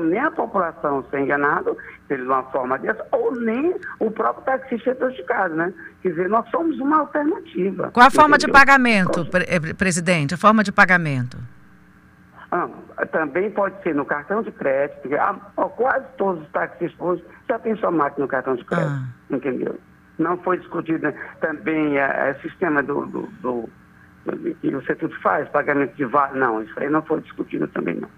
nem 0.00 0.18
a 0.18 0.32
população 0.32 1.04
ser 1.12 1.20
enganada 1.20 1.72
de 2.08 2.14
uma 2.16 2.42
forma 2.50 2.76
dessa, 2.78 3.06
ou 3.12 3.32
nem 3.36 3.76
o 4.00 4.10
próprio 4.10 4.44
taxista 4.44 4.96
prejudicado, 4.96 5.54
né? 5.54 5.72
Quer 6.02 6.08
dizer, 6.08 6.28
nós 6.28 6.50
somos 6.50 6.76
uma 6.80 6.98
alternativa. 6.98 7.92
Qual 7.92 8.04
a 8.04 8.10
forma 8.10 8.34
entendeu? 8.34 8.52
de 8.52 8.58
pagamento, 8.58 9.26
pre 9.26 9.74
presidente? 9.74 10.34
A 10.34 10.36
forma 10.36 10.64
de 10.64 10.72
pagamento? 10.72 11.38
Ah, 12.50 12.68
também 13.12 13.48
pode 13.52 13.80
ser 13.84 13.94
no 13.94 14.04
cartão 14.04 14.42
de 14.42 14.50
crédito, 14.50 15.08
ah, 15.14 15.34
quase 15.76 16.04
todos 16.16 16.42
os 16.42 16.48
taxistas 16.48 16.98
hoje 16.98 17.22
já 17.48 17.58
têm 17.58 17.76
sua 17.76 17.90
máquina 17.90 18.24
no 18.24 18.28
cartão 18.28 18.54
de 18.54 18.64
crédito, 18.64 18.90
ah. 18.90 19.08
entendeu? 19.30 19.78
Não 20.18 20.36
foi 20.38 20.58
discutido 20.58 21.12
também 21.40 21.94
o 21.94 21.98
é, 21.98 22.34
sistema 22.42 22.82
do, 22.82 23.06
do, 23.06 23.22
do, 23.40 23.68
do, 24.26 24.54
que 24.56 24.70
você 24.70 24.94
tudo 24.94 25.14
faz, 25.20 25.48
pagamento 25.48 25.94
de 25.94 26.04
vale, 26.04 26.38
não, 26.38 26.62
isso 26.62 26.74
aí 26.76 26.90
não 26.90 27.02
foi 27.02 27.20
discutido 27.20 27.68
também 27.68 27.94
não. 27.94 28.08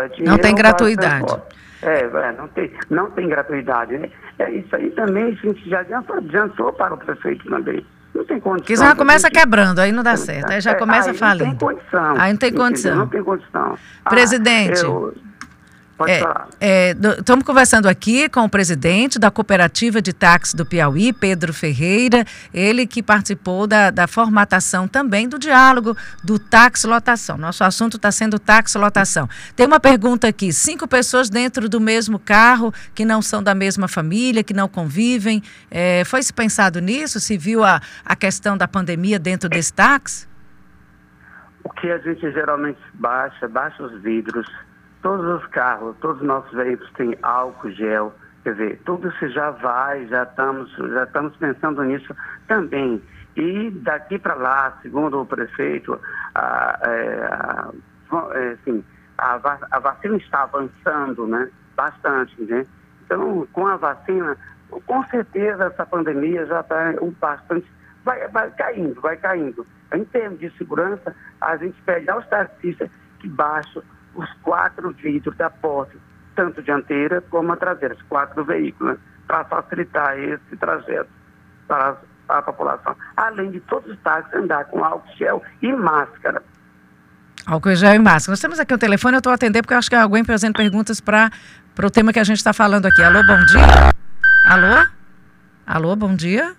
É 0.00 0.08
dinheiro, 0.08 0.30
não 0.30 0.38
tem 0.38 0.54
gratuidade. 0.54 1.36
É, 1.82 2.02
é, 2.02 2.32
não, 2.32 2.46
tem, 2.48 2.72
não 2.88 3.10
tem 3.10 3.28
gratuidade. 3.28 3.98
Né? 3.98 4.10
É, 4.38 4.50
isso 4.52 4.74
aí 4.76 4.90
também 4.90 5.24
a 5.24 5.30
gente 5.32 5.68
já 5.68 5.80
adiantou, 5.80 6.16
adiantou 6.16 6.72
para 6.72 6.94
o 6.94 6.98
prefeito 6.98 7.44
também. 7.50 7.84
Não 8.14 8.24
tem 8.24 8.38
condição. 8.38 8.66
Que 8.66 8.76
já 8.76 8.94
começa 8.94 9.26
gente... 9.26 9.38
quebrando, 9.38 9.80
aí 9.80 9.90
não 9.90 10.02
dá 10.02 10.16
certo. 10.16 10.52
Aí 10.52 10.60
já 10.60 10.72
é, 10.72 10.74
começa 10.74 11.10
aí 11.10 11.16
falindo. 11.16 11.46
Não 11.46 11.56
tem 11.56 11.68
condição. 11.68 12.14
Aí 12.18 12.32
não 12.32 12.38
tem 12.38 12.52
condição. 12.52 12.96
Não 12.96 13.08
tem 13.08 13.22
condição. 13.24 13.78
Presidente. 14.08 14.80
Ah, 14.80 14.86
eu, 14.86 15.14
Pode 16.02 16.12
é, 16.12 16.18
falar. 16.18 16.48
É, 16.60 16.96
estamos 17.18 17.44
conversando 17.44 17.86
aqui 17.86 18.28
com 18.28 18.40
o 18.40 18.48
presidente 18.48 19.20
da 19.20 19.30
Cooperativa 19.30 20.02
de 20.02 20.12
Táxi 20.12 20.56
do 20.56 20.66
Piauí, 20.66 21.12
Pedro 21.12 21.54
Ferreira, 21.54 22.24
ele 22.52 22.88
que 22.88 23.02
participou 23.02 23.68
da, 23.68 23.90
da 23.90 24.08
formatação 24.08 24.88
também 24.88 25.28
do 25.28 25.38
diálogo 25.38 25.96
do 26.24 26.40
táxi 26.40 26.88
lotação. 26.88 27.38
Nosso 27.38 27.62
assunto 27.62 27.98
está 27.98 28.10
sendo 28.10 28.36
táxi 28.36 28.76
lotação. 28.78 29.28
Tem 29.54 29.64
uma 29.64 29.78
pergunta 29.78 30.26
aqui: 30.26 30.52
cinco 30.52 30.88
pessoas 30.88 31.30
dentro 31.30 31.68
do 31.68 31.80
mesmo 31.80 32.18
carro 32.18 32.74
que 32.94 33.04
não 33.04 33.22
são 33.22 33.40
da 33.40 33.54
mesma 33.54 33.86
família, 33.86 34.42
que 34.42 34.52
não 34.52 34.68
convivem. 34.68 35.40
É, 35.70 36.04
foi 36.04 36.20
se 36.20 36.32
pensado 36.32 36.80
nisso? 36.80 37.20
Se 37.20 37.38
viu 37.38 37.62
a, 37.62 37.80
a 38.04 38.16
questão 38.16 38.56
da 38.56 38.66
pandemia 38.66 39.20
dentro 39.20 39.48
desse 39.48 39.72
táxi? 39.72 40.26
O 41.62 41.70
que 41.70 41.88
a 41.88 41.98
gente 41.98 42.20
geralmente 42.32 42.80
baixa, 42.94 43.46
baixa 43.46 43.84
os 43.84 44.02
vidros 44.02 44.48
todos 45.02 45.42
os 45.42 45.46
carros, 45.48 45.96
todos 46.00 46.20
os 46.20 46.26
nossos 46.26 46.52
veículos 46.52 46.90
têm 46.92 47.16
álcool 47.22 47.70
gel, 47.72 48.14
quer 48.44 48.52
dizer, 48.52 48.80
tudo 48.84 49.08
isso 49.08 49.28
já 49.28 49.50
vai, 49.50 50.06
já 50.06 50.22
estamos, 50.22 50.72
já 50.72 51.04
estamos 51.04 51.36
pensando 51.36 51.82
nisso 51.82 52.14
também. 52.46 53.02
E 53.36 53.70
daqui 53.70 54.18
para 54.18 54.34
lá, 54.34 54.78
segundo 54.82 55.20
o 55.20 55.26
prefeito, 55.26 55.98
a, 56.34 56.78
é, 56.82 57.28
a, 57.30 57.70
é, 58.34 58.52
assim, 58.52 58.84
a, 59.18 59.40
a, 59.70 59.78
vacina 59.78 60.16
está 60.16 60.42
avançando 60.42 61.26
né, 61.26 61.50
bastante. 61.74 62.40
Né? 62.42 62.66
Então, 63.04 63.46
com 63.52 63.66
a 63.66 63.76
vacina, 63.76 64.36
com 64.86 65.04
certeza 65.06 65.64
essa 65.64 65.86
pandemia 65.86 66.46
já 66.46 66.60
está 66.60 66.94
bastante. 67.18 67.66
Vai, 68.04 68.28
vai 68.28 68.50
caindo, 68.50 69.00
vai 69.00 69.16
caindo. 69.16 69.66
Em 69.94 70.04
termos 70.04 70.38
de 70.38 70.50
segurança, 70.58 71.14
a 71.40 71.56
gente 71.56 71.80
pede 71.82 72.10
aos 72.10 72.26
taxistas 72.28 72.90
que 73.20 73.28
baixam 73.28 73.82
os 74.14 74.30
quatro 74.42 74.90
vidros 74.92 75.36
da 75.36 75.50
porta, 75.50 75.96
tanto 76.34 76.62
dianteira 76.62 77.20
como 77.30 77.52
a 77.52 77.56
traseira, 77.56 77.94
os 77.94 78.02
quatro 78.02 78.44
veículos, 78.44 78.94
né, 78.94 78.98
para 79.26 79.44
facilitar 79.44 80.18
esse 80.18 80.56
trajeto 80.56 81.10
para 81.66 81.96
a, 82.28 82.42
população. 82.42 82.96
Além 83.16 83.50
de 83.50 83.60
todos 83.60 83.90
os 83.90 83.98
táxis 84.00 84.34
andar 84.34 84.64
com 84.66 84.84
álcool 84.84 85.08
gel 85.16 85.42
e 85.62 85.72
máscara. 85.72 86.42
Álcool 87.46 87.74
gel 87.74 87.94
e 87.94 87.98
máscara. 87.98 88.32
Nós 88.32 88.40
temos 88.40 88.60
aqui 88.60 88.74
o 88.74 88.78
telefone, 88.78 89.16
eu 89.16 89.18
estou 89.18 89.32
atendendo 89.32 89.62
porque 89.62 89.74
eu 89.74 89.78
acho 89.78 89.88
que 89.88 89.96
alguém 89.96 90.24
fazendo 90.24 90.54
perguntas 90.54 91.00
para 91.00 91.30
o 91.82 91.90
tema 91.90 92.12
que 92.12 92.18
a 92.18 92.24
gente 92.24 92.38
está 92.38 92.52
falando 92.52 92.86
aqui. 92.86 93.02
Alô, 93.02 93.24
bom 93.26 93.38
dia. 93.46 93.92
Alô? 94.46 94.88
Alô, 95.66 95.96
bom 95.96 96.14
dia. 96.14 96.54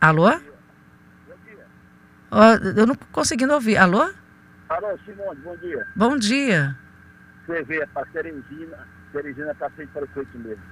Alô? 0.00 0.30
Bom 0.30 0.38
dia. 1.44 1.66
Oh, 2.30 2.78
eu 2.78 2.86
não 2.86 2.94
conseguindo 3.10 3.52
ouvir. 3.54 3.76
Alô? 3.76 4.08
Alô, 4.70 4.96
Simone, 5.04 5.40
bom 5.42 5.56
dia. 5.56 5.86
Bom 5.96 6.16
dia. 6.16 6.76
Você 7.44 7.62
vê, 7.64 7.84
para 7.92 8.06
Teresina, 8.06 8.78
Teresina 9.12 9.50
está 9.50 9.68
sem 9.76 9.84
prefeito 9.88 10.38
mesmo. 10.38 10.62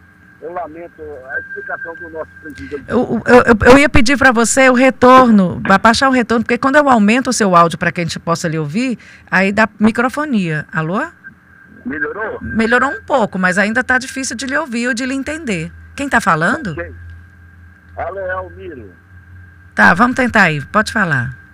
Eu 0.40 0.52
lamento 0.52 1.02
a 1.02 1.40
explicação 1.40 1.96
do 1.96 2.08
nosso 2.10 2.30
presidente. 2.40 2.84
Eu, 2.86 3.20
eu, 3.26 3.72
eu 3.72 3.78
ia 3.78 3.88
pedir 3.88 4.16
para 4.16 4.30
você 4.30 4.70
o 4.70 4.72
retorno, 4.72 5.60
para 5.62 5.78
baixar 5.78 6.08
o 6.08 6.12
retorno, 6.12 6.44
porque 6.44 6.56
quando 6.56 6.76
eu 6.76 6.88
aumento 6.88 7.30
o 7.30 7.32
seu 7.32 7.56
áudio 7.56 7.76
para 7.76 7.90
que 7.90 8.00
a 8.00 8.04
gente 8.04 8.20
possa 8.20 8.46
lhe 8.46 8.56
ouvir, 8.56 8.96
aí 9.28 9.50
dá 9.50 9.68
microfonia. 9.80 10.64
Alô? 10.72 11.04
Melhorou? 11.84 12.38
Melhorou 12.40 12.90
um 12.90 13.02
pouco, 13.02 13.36
mas 13.36 13.58
ainda 13.58 13.80
está 13.80 13.98
difícil 13.98 14.36
de 14.36 14.46
lhe 14.46 14.56
ouvir 14.56 14.86
ou 14.86 14.94
de 14.94 15.04
lhe 15.04 15.14
entender. 15.14 15.72
Quem 15.96 16.06
está 16.06 16.20
falando? 16.20 16.70
Okay. 16.70 16.94
Alô, 17.96 18.20
é 18.20 18.36
o 18.36 18.50
Miro. 18.50 18.92
Tá, 19.74 19.92
vamos 19.92 20.14
tentar 20.14 20.42
aí, 20.42 20.64
pode 20.66 20.92
falar. 20.92 21.47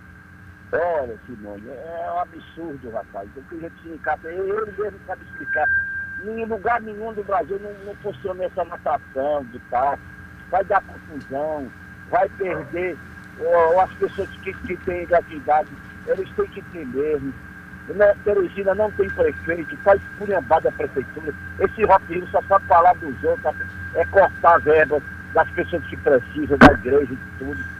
Olha, 0.76 1.16
Simone, 1.24 1.68
é 1.68 2.10
um 2.12 2.18
absurdo, 2.18 2.90
rapaz. 2.90 3.28
O 3.36 3.42
que 3.42 3.54
a 3.54 3.60
gente 3.60 3.88
encapa, 3.88 4.26
eu, 4.26 4.48
eu 4.48 4.66
mesmo 4.66 4.98
sabe 5.06 5.22
explicar. 5.24 5.68
Em 6.24 6.44
lugar 6.44 6.80
nenhum 6.80 7.12
do 7.12 7.22
Brasil 7.22 7.60
não, 7.60 7.72
não 7.84 7.94
funciona 7.96 8.44
essa 8.44 8.64
natação 8.64 9.44
de 9.52 9.58
táxi. 9.70 10.02
Vai 10.50 10.64
dar 10.64 10.82
confusão, 10.82 11.70
vai 12.10 12.28
perder. 12.30 12.96
Ou, 13.38 13.80
as 13.80 13.92
pessoas 13.94 14.28
que, 14.42 14.52
que 14.52 14.76
têm 14.78 15.06
gratuidade, 15.06 15.70
eles 16.08 16.28
têm 16.32 16.46
que 16.48 16.62
ter 16.62 16.86
mesmo. 16.86 17.32
Né, 17.88 18.14
Teresina 18.24 18.74
não 18.74 18.90
tem 18.92 19.08
prefeito, 19.10 19.76
faz 19.78 20.02
esculhambada 20.02 20.70
a 20.70 20.72
prefeitura. 20.72 21.34
Esse 21.60 21.84
Rock 21.84 22.26
só 22.32 22.42
sabe 22.48 22.66
falar 22.66 22.94
dos 22.94 23.22
outros, 23.22 23.54
é 23.94 24.04
cortar 24.06 24.58
verbas 24.60 25.02
das 25.34 25.48
pessoas 25.50 25.84
que 25.86 25.96
precisam, 25.98 26.56
da 26.58 26.72
igreja 26.72 27.12
e 27.12 27.38
tudo 27.38 27.73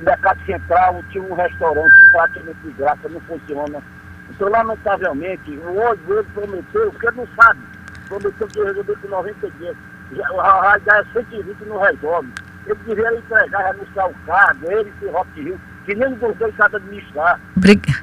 Mercado 0.00 0.44
Central 0.44 1.02
tinha 1.10 1.24
um 1.24 1.34
restaurante 1.34 1.94
praticamente 2.12 2.60
de 2.64 2.72
graça, 2.72 3.08
não 3.08 3.20
funciona. 3.20 3.82
Então, 4.30 4.48
lamentavelmente, 4.48 5.50
o 5.50 5.80
hoje 5.80 6.00
ele 6.08 6.22
prometeu, 6.34 6.90
porque 6.92 7.06
ele 7.08 7.16
não 7.16 7.28
sabe, 7.40 7.60
prometeu 8.08 8.48
que 8.48 8.58
ia 8.58 8.64
resolver 8.66 8.96
com 8.96 9.08
90 9.08 9.50
dias. 9.50 9.76
Já, 10.12 10.78
já 10.84 10.98
é 10.98 11.04
120 11.12 11.64
não 11.66 11.78
resolve. 11.78 12.32
Ele 12.66 12.78
deveria 12.86 13.18
entregar, 13.18 13.72
renunciar 13.72 14.08
o 14.08 14.14
cargo, 14.26 14.70
ele 14.70 14.92
e 15.02 15.06
Rock 15.06 15.40
Rio, 15.40 15.60
que 15.84 15.94
nem 15.94 16.14
dois 16.14 16.56
sabem 16.56 16.76
administrar. 16.76 17.40
Obrigado. 17.56 18.00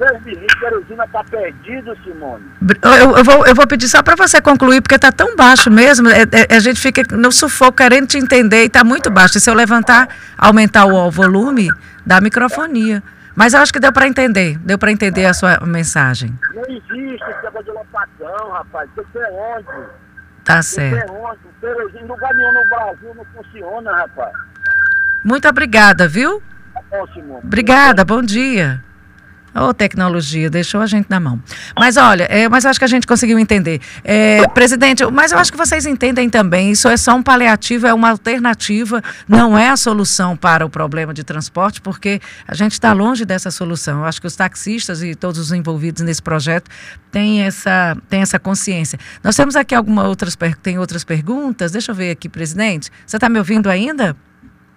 Teresina 0.59 1.05
está 1.05 1.23
perdido, 1.23 1.97
Simone. 2.03 2.43
Eu, 2.83 3.17
eu, 3.17 3.23
vou, 3.23 3.45
eu 3.45 3.55
vou 3.55 3.67
pedir 3.67 3.87
só 3.87 4.03
para 4.03 4.15
você 4.15 4.41
concluir, 4.41 4.81
porque 4.81 4.95
está 4.95 5.11
tão 5.11 5.35
baixo 5.35 5.71
mesmo. 5.71 6.09
É, 6.09 6.23
é, 6.23 6.55
a 6.55 6.59
gente 6.59 6.79
fica 6.79 7.03
no 7.15 7.31
sufoco 7.31 7.77
querendo 7.77 8.07
te 8.07 8.17
entender 8.17 8.63
e 8.63 8.67
está 8.67 8.83
muito 8.83 9.09
baixo. 9.09 9.37
E 9.37 9.41
se 9.41 9.49
eu 9.49 9.53
levantar, 9.53 10.09
aumentar 10.37 10.85
o, 10.85 10.95
o 11.07 11.11
volume, 11.11 11.69
da 12.05 12.19
microfonia. 12.19 13.03
Mas 13.35 13.53
eu 13.53 13.61
acho 13.61 13.71
que 13.71 13.79
deu 13.79 13.93
para 13.93 14.07
entender, 14.07 14.57
deu 14.59 14.77
para 14.77 14.91
entender 14.91 15.25
a 15.25 15.33
sua 15.33 15.59
mensagem. 15.61 16.37
Não 16.53 16.63
existe 16.63 17.23
esse 17.23 17.63
de 17.63 17.71
lotação, 17.71 18.51
rapaz. 18.51 18.89
Você 18.95 19.19
é 19.19 19.31
onde? 19.31 19.87
Tá 20.43 20.61
certo. 20.61 21.07
Você 21.07 21.67
é 21.67 21.75
onde? 21.75 22.03
Lugar 22.05 22.33
nenhum 22.33 22.53
no 22.53 22.69
Brasil 22.69 23.15
não 23.15 23.25
funciona, 23.25 23.95
rapaz. 23.95 24.33
Muito 25.23 25.47
obrigada, 25.47 26.07
viu? 26.07 26.41
Simone. 27.13 27.41
Obrigada, 27.43 28.03
bom 28.03 28.21
dia. 28.21 28.83
Ô, 29.53 29.69
oh, 29.69 29.73
tecnologia, 29.73 30.49
deixou 30.49 30.79
a 30.79 30.85
gente 30.85 31.07
na 31.09 31.19
mão. 31.19 31.41
Mas 31.77 31.97
olha, 31.97 32.23
é, 32.25 32.47
mas 32.47 32.65
acho 32.65 32.77
que 32.77 32.85
a 32.85 32.87
gente 32.87 33.07
conseguiu 33.07 33.39
entender. 33.39 33.81
É, 34.03 34.47
presidente, 34.49 35.03
mas 35.07 35.31
eu 35.31 35.39
acho 35.39 35.51
que 35.51 35.57
vocês 35.57 35.87
entendem 35.87 36.29
também, 36.29 36.71
isso 36.71 36.87
é 36.87 36.95
só 36.95 37.15
um 37.15 37.23
paliativo, 37.23 37.87
é 37.87 37.93
uma 37.93 38.11
alternativa, 38.11 39.01
não 39.27 39.57
é 39.57 39.69
a 39.69 39.75
solução 39.75 40.37
para 40.37 40.63
o 40.65 40.69
problema 40.69 41.13
de 41.13 41.23
transporte, 41.23 41.81
porque 41.81 42.21
a 42.47 42.53
gente 42.53 42.73
está 42.73 42.93
longe 42.93 43.25
dessa 43.25 43.49
solução. 43.49 43.99
Eu 43.99 44.05
acho 44.05 44.21
que 44.21 44.27
os 44.27 44.35
taxistas 44.35 45.01
e 45.01 45.15
todos 45.15 45.39
os 45.39 45.51
envolvidos 45.51 46.03
nesse 46.03 46.21
projeto 46.21 46.69
têm 47.11 47.41
essa, 47.41 47.97
têm 48.07 48.21
essa 48.21 48.37
consciência. 48.37 48.99
Nós 49.23 49.35
temos 49.35 49.55
aqui 49.55 49.73
algumas 49.73 50.05
outras, 50.05 50.37
tem 50.61 50.77
outras 50.77 51.03
perguntas. 51.03 51.71
Deixa 51.71 51.91
eu 51.91 51.95
ver 51.95 52.11
aqui, 52.11 52.29
presidente. 52.29 52.91
Você 53.05 53.17
está 53.17 53.27
me 53.27 53.39
ouvindo 53.39 53.67
ainda? 53.67 54.15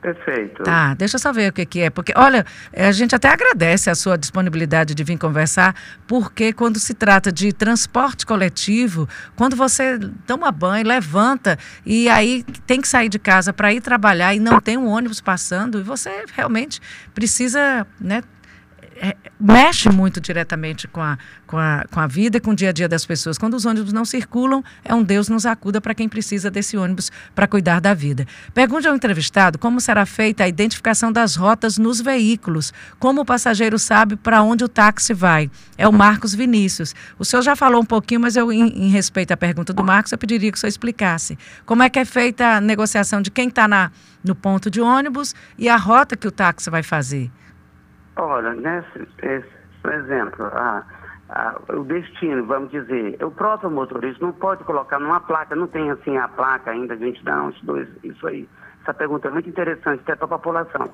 Perfeito. 0.03 0.65
Tá, 0.65 0.95
deixa 0.95 1.15
eu 1.15 1.21
só 1.21 1.33
ver 1.33 1.51
o 1.51 1.53
que, 1.53 1.65
que 1.65 1.81
é. 1.81 1.89
Porque, 1.89 2.13
olha, 2.17 2.45
a 2.77 2.91
gente 2.91 3.15
até 3.15 3.29
agradece 3.29 3.89
a 3.89 3.95
sua 3.95 4.19
disponibilidade 4.19 4.97
de 4.97 5.05
vir 5.05 5.17
conversar, 5.17 5.77
porque 6.09 6.53
quando 6.53 6.81
se 6.81 6.93
trata 6.93 7.31
de 7.31 7.53
transporte 7.53 8.27
coletivo, 8.27 9.09
quando 9.37 9.55
você 9.55 10.01
toma 10.27 10.51
banho, 10.51 10.85
levanta 10.85 11.57
e 11.87 12.09
aí 12.09 12.43
tem 12.67 12.81
que 12.81 12.89
sair 12.89 13.09
de 13.09 13.21
casa 13.21 13.53
para 13.53 13.73
ir 13.73 13.81
trabalhar 13.81 14.35
e 14.35 14.41
não 14.41 14.61
tem 14.61 14.77
um 14.77 14.89
ônibus 14.89 15.21
passando, 15.21 15.79
e 15.79 15.83
você 15.85 16.25
realmente 16.35 16.81
precisa 17.15 17.87
né, 18.01 18.25
é, 19.05 19.17
mexe 19.39 19.91
muito 19.91 20.21
diretamente 20.21 20.87
com 20.87 21.01
a, 21.01 21.19
com, 21.45 21.59
a, 21.59 21.85
com 21.91 21.99
a 21.99 22.07
vida 22.07 22.37
e 22.37 22.41
com 22.41 22.53
o 22.53 22.55
dia 22.55 22.69
a 22.69 22.73
dia 22.73 22.89
das 22.89 23.05
pessoas. 23.05 23.37
Quando 23.37 23.55
os 23.55 23.67
ônibus 23.67 23.93
não 23.93 24.05
circulam, 24.05 24.63
é 24.85 24.95
um 24.95 25.03
Deus 25.03 25.29
nos 25.29 25.45
acuda 25.45 25.81
para 25.81 25.93
quem 25.93 26.09
precisa 26.09 26.49
desse 26.49 26.77
ônibus 26.77 27.11
para 27.35 27.49
cuidar 27.49 27.81
da 27.81 27.95
vida. 27.95 28.25
Pergunte 28.55 28.87
ao 28.87 28.95
entrevistado 28.95 29.59
como 29.59 29.81
será 29.81 30.07
feita 30.07 30.45
a 30.45 30.49
identificação 30.49 31.11
das 31.11 31.35
rotas 31.35 31.79
nos 31.79 32.01
veículos, 32.01 32.73
como 33.01 33.23
o 33.23 33.25
passageiro 33.25 33.77
sabe 33.77 34.15
para 34.15 34.41
onde 34.41 34.63
o 34.63 34.69
táxi 34.69 35.13
vai. 35.13 35.51
É 35.77 35.89
o 35.89 35.93
Marcos 35.93 36.33
Vinícius. 36.33 36.95
O 37.19 37.25
senhor 37.25 37.43
já 37.43 37.57
falou 37.57 37.83
um 37.83 37.85
pouquinho, 37.85 38.21
mas 38.21 38.37
eu, 38.37 38.53
em, 38.53 38.87
em 38.87 38.89
respeito 38.89 39.33
à 39.33 39.37
pergunta 39.37 39.73
do 39.73 39.83
Marcos, 39.83 40.13
eu 40.13 40.19
pediria 40.19 40.53
que 40.53 40.59
o 40.59 40.61
senhor 40.61 40.69
explicasse. 40.69 41.37
Como 41.67 41.83
é 41.83 41.91
que 41.91 41.99
é 41.99 42.05
feita 42.05 42.59
a 42.59 42.61
negociação 42.61 43.21
de 43.21 43.33
quem 43.33 43.49
está 43.49 43.91
no 44.23 44.35
ponto 44.37 44.71
de 44.71 44.81
ônibus 44.81 45.35
e 45.59 45.69
a 45.69 45.77
rota 45.77 46.17
que 46.17 46.29
o 46.29 46.31
táxi 46.31 46.71
vai 46.71 46.85
fazer? 46.85 47.29
Olha, 48.17 48.53
nesse, 48.55 49.09
esse, 49.23 49.49
por 49.81 49.93
exemplo, 49.93 50.47
a, 50.47 50.85
a, 51.31 51.57
o 51.73 51.85
destino, 51.85 52.45
vamos 52.45 52.71
dizer, 52.71 53.23
o 53.23 53.31
próprio 53.31 53.71
motorista 53.71 54.25
não 54.25 54.33
pode 54.33 54.65
colocar 54.65 54.99
numa 54.99 55.21
placa, 55.21 55.57
não 55.57 55.67
tem 55.67 55.91
assim 55.91 56.17
a 56.17 56.29
placa 56.29 56.71
ainda, 56.71 56.95
20 56.95 57.25
não, 57.25 57.53
dois, 57.63 57.89
isso 58.05 58.27
aí. 58.27 58.49
Essa 58.83 58.93
pergunta 58.93 59.29
é 59.29 59.31
muito 59.31 59.49
interessante 59.49 60.01
até 60.03 60.17
para 60.17 60.27
a 60.27 60.39
população. 60.39 60.91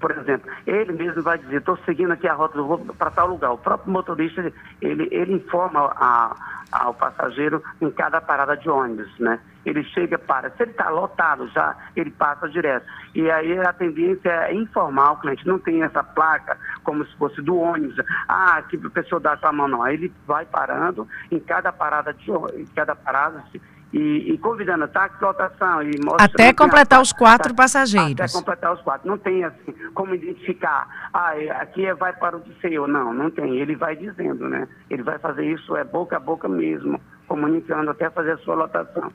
Por 0.00 0.10
exemplo, 0.12 0.50
ele 0.66 0.92
mesmo 0.92 1.22
vai 1.22 1.38
dizer, 1.38 1.58
estou 1.58 1.76
seguindo 1.78 2.12
aqui 2.12 2.26
a 2.26 2.34
rota, 2.34 2.60
vou 2.60 2.78
para 2.78 3.10
tal 3.10 3.28
lugar. 3.28 3.52
O 3.52 3.58
próprio 3.58 3.92
motorista, 3.92 4.52
ele, 4.80 5.08
ele 5.12 5.34
informa 5.34 5.92
a, 5.96 6.34
ao 6.72 6.94
passageiro 6.94 7.62
em 7.80 7.90
cada 7.90 8.20
parada 8.20 8.56
de 8.56 8.68
ônibus, 8.68 9.12
né? 9.18 9.38
Ele 9.64 9.84
chega 9.84 10.18
para, 10.18 10.50
se 10.50 10.62
ele 10.62 10.72
está 10.72 10.88
lotado 10.88 11.46
já, 11.48 11.76
ele 11.94 12.10
passa 12.10 12.48
direto. 12.48 12.84
E 13.14 13.30
aí 13.30 13.58
a 13.58 13.72
tendência 13.72 14.28
é 14.28 14.54
informar 14.54 15.12
o 15.12 15.16
cliente, 15.18 15.46
não 15.46 15.58
tem 15.58 15.82
essa 15.82 16.02
placa 16.02 16.58
como 16.82 17.04
se 17.06 17.16
fosse 17.16 17.40
do 17.42 17.56
ônibus. 17.56 17.94
Ah, 18.26 18.60
que 18.68 18.76
a 18.76 18.90
pessoa 18.90 19.20
dá 19.20 19.36
com 19.36 19.46
a 19.46 19.52
mão, 19.52 19.68
não. 19.68 19.82
Aí 19.82 19.94
ele 19.94 20.12
vai 20.26 20.44
parando 20.46 21.06
em 21.30 21.38
cada 21.38 21.70
parada 21.70 22.12
de 22.12 22.30
em 22.30 22.66
cada 22.74 22.96
parada, 22.96 23.44
e, 23.92 24.32
e 24.32 24.38
convidando 24.38 24.84
a 24.84 24.88
táxi, 24.88 25.22
lotação. 25.22 25.82
E 25.82 25.90
até 26.18 26.52
completar 26.52 27.00
os 27.00 27.12
quatro 27.12 27.54
passageiros. 27.54 28.20
Até 28.20 28.32
completar 28.32 28.72
os 28.72 28.80
quatro. 28.80 29.06
Não 29.06 29.18
tem 29.18 29.44
assim 29.44 29.74
como 29.94 30.14
identificar, 30.14 31.10
ah, 31.12 31.38
é, 31.38 31.50
aqui 31.50 31.84
é, 31.84 31.94
vai 31.94 32.12
para 32.12 32.36
o 32.36 32.40
Disseu. 32.40 32.86
Não, 32.86 33.12
não 33.12 33.30
tem. 33.30 33.58
Ele 33.58 33.76
vai 33.76 33.94
dizendo, 33.94 34.48
né? 34.48 34.66
Ele 34.88 35.02
vai 35.02 35.18
fazer 35.18 35.44
isso 35.44 35.76
é 35.76 35.84
boca 35.84 36.16
a 36.16 36.20
boca 36.20 36.48
mesmo, 36.48 37.00
comunicando 37.28 37.90
até 37.90 38.08
fazer 38.10 38.32
a 38.32 38.38
sua 38.38 38.54
lotação. 38.54 39.12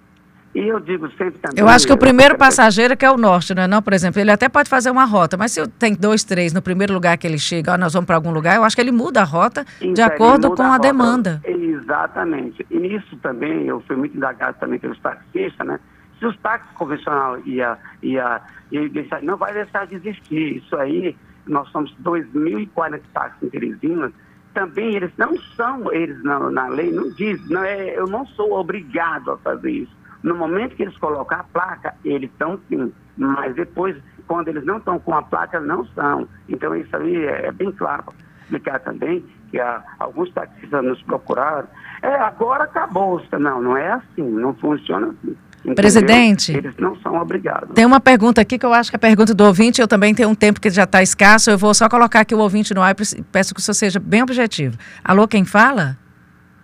E 0.58 0.70
eu 0.70 0.80
digo 0.80 1.08
sempre 1.12 1.38
também. 1.40 1.64
Eu 1.64 1.70
acho 1.70 1.86
que 1.86 1.94
o 1.94 1.98
primeiro 1.98 2.36
passageiro 2.36 2.98
que 2.98 3.06
é 3.06 3.12
o 3.12 3.16
norte, 3.16 3.54
não 3.54 3.62
é? 3.62 3.68
Não, 3.68 3.80
por 3.80 3.94
exemplo, 3.94 4.20
ele 4.20 4.32
até 4.32 4.50
pode 4.50 4.68
fazer 4.68 4.90
uma 4.90 5.06
rota, 5.06 5.38
mas 5.38 5.52
se 5.52 5.68
tem 5.68 5.94
dois, 5.94 6.24
três 6.24 6.52
no 6.52 6.64
primeiro 6.64 6.96
lugar 6.96 7.16
que 7.16 7.28
ele 7.28 7.38
chega, 7.38 7.74
ó, 7.74 7.78
nós 7.78 7.94
vamos 7.94 8.08
para 8.08 8.16
algum 8.16 8.32
lugar, 8.32 8.56
eu 8.56 8.64
acho 8.64 8.76
que 8.76 8.82
ele 8.82 8.92
muda 8.92 9.22
a 9.22 9.24
rota 9.24 9.64
Isso, 9.80 9.94
de 9.94 10.02
acordo 10.02 10.56
com 10.56 10.64
a, 10.64 10.74
a 10.74 10.78
demanda. 10.80 11.40
Exatamente. 11.46 12.66
E 12.72 12.80
nisso 12.80 13.16
também, 13.18 13.68
eu 13.68 13.80
fui 13.82 13.96
muito 13.96 14.18
indagado 14.18 14.58
também 14.60 14.80
pelos 14.80 15.00
taxistas, 15.00 15.68
né? 15.68 15.80
Se 16.18 16.26
os 16.26 16.36
táxis 16.40 16.72
convencionais 16.74 17.46
ia, 17.46 17.78
ia, 18.02 18.42
ia 18.72 18.90
deixar, 18.90 19.22
não 19.22 19.38
vai 19.38 19.54
deixar 19.54 19.86
de 19.86 19.94
existir. 19.94 20.58
Isso 20.58 20.76
aí, 20.76 21.16
nós 21.46 21.70
somos 21.70 21.96
2.040 22.04 23.00
táxis 23.14 23.44
em 23.44 23.50
Teresina, 23.52 24.12
também 24.56 24.96
eles 24.96 25.12
não 25.18 25.38
são, 25.56 25.94
eles 25.94 26.24
na, 26.24 26.40
na 26.50 26.68
lei 26.68 26.92
não 26.92 27.12
diz, 27.12 27.48
não 27.48 27.64
é, 27.64 27.96
eu 27.96 28.08
não 28.08 28.26
sou 28.26 28.54
obrigado 28.54 29.34
a 29.34 29.38
fazer 29.38 29.70
isso. 29.70 29.98
No 30.27 30.36
momento 30.36 30.75
que 30.75 30.84
eles 30.84 30.98
colocam 30.98 31.39
a 31.39 31.43
placa, 31.43 31.96
eles 32.03 32.29
estão 32.29 32.60
sim, 32.67 32.91
mas 33.15 33.55
depois, 33.55 33.96
quando 34.27 34.50
eles 34.50 34.65
não 34.65 34.75
estão 34.77 35.00
com 35.00 35.15
a 35.15 35.22
placa, 35.22 35.57
não 35.62 35.86
são. 35.96 36.27
Então 36.50 36.75
isso 36.75 36.93
aí 36.98 37.25
é, 37.25 37.48
é 37.48 37.51
bem 37.53 37.72
claro 37.72 38.03
para 38.03 38.13
explicar 38.43 38.79
também, 38.81 39.25
que 39.50 39.57
há, 39.57 39.81
alguns 39.98 40.29
taxistas 40.34 40.84
nos 40.84 41.01
procuraram. 41.03 41.69
É, 42.01 42.13
agora 42.15 42.65
acabou. 42.65 43.24
Não, 43.39 43.62
não 43.62 43.77
é 43.77 43.93
assim, 43.93 44.22
não 44.22 44.53
funciona 44.55 45.07
assim. 45.07 45.38
Entendeu? 45.60 45.75
Presidente. 45.75 46.51
Eles 46.51 46.75
não 46.75 46.98
são 46.98 47.15
obrigados. 47.15 47.74
Tem 47.74 47.86
uma 47.86 48.01
pergunta 48.01 48.41
aqui 48.41 48.60
que 48.60 48.65
eu 48.65 48.74
acho 48.74 48.91
que 48.91 48.98
é 48.98 48.98
a 48.98 49.00
pergunta 49.00 49.34
do 49.34 49.46
ouvinte. 49.46 49.79
Eu 49.79 49.88
também 49.88 50.13
tenho 50.13 50.27
um 50.27 50.36
tempo 50.36 50.60
que 50.60 50.69
já 50.69 50.84
está 50.84 51.01
escasso. 51.01 51.50
Eu 51.50 51.57
vou 51.57 51.74
só 51.74 51.88
colocar 51.88 52.19
aqui 52.19 52.36
o 52.36 52.39
ouvinte 52.39 52.74
no 52.74 52.81
ar 52.81 52.91
e 52.91 53.24
peço 53.31 53.53
que 53.53 53.62
o 53.62 53.63
senhor 53.63 53.75
seja 53.75 53.98
bem 53.98 54.22
objetivo. 54.22 54.77
Alô, 55.05 55.25
quem 55.25 55.46
fala? 55.46 55.98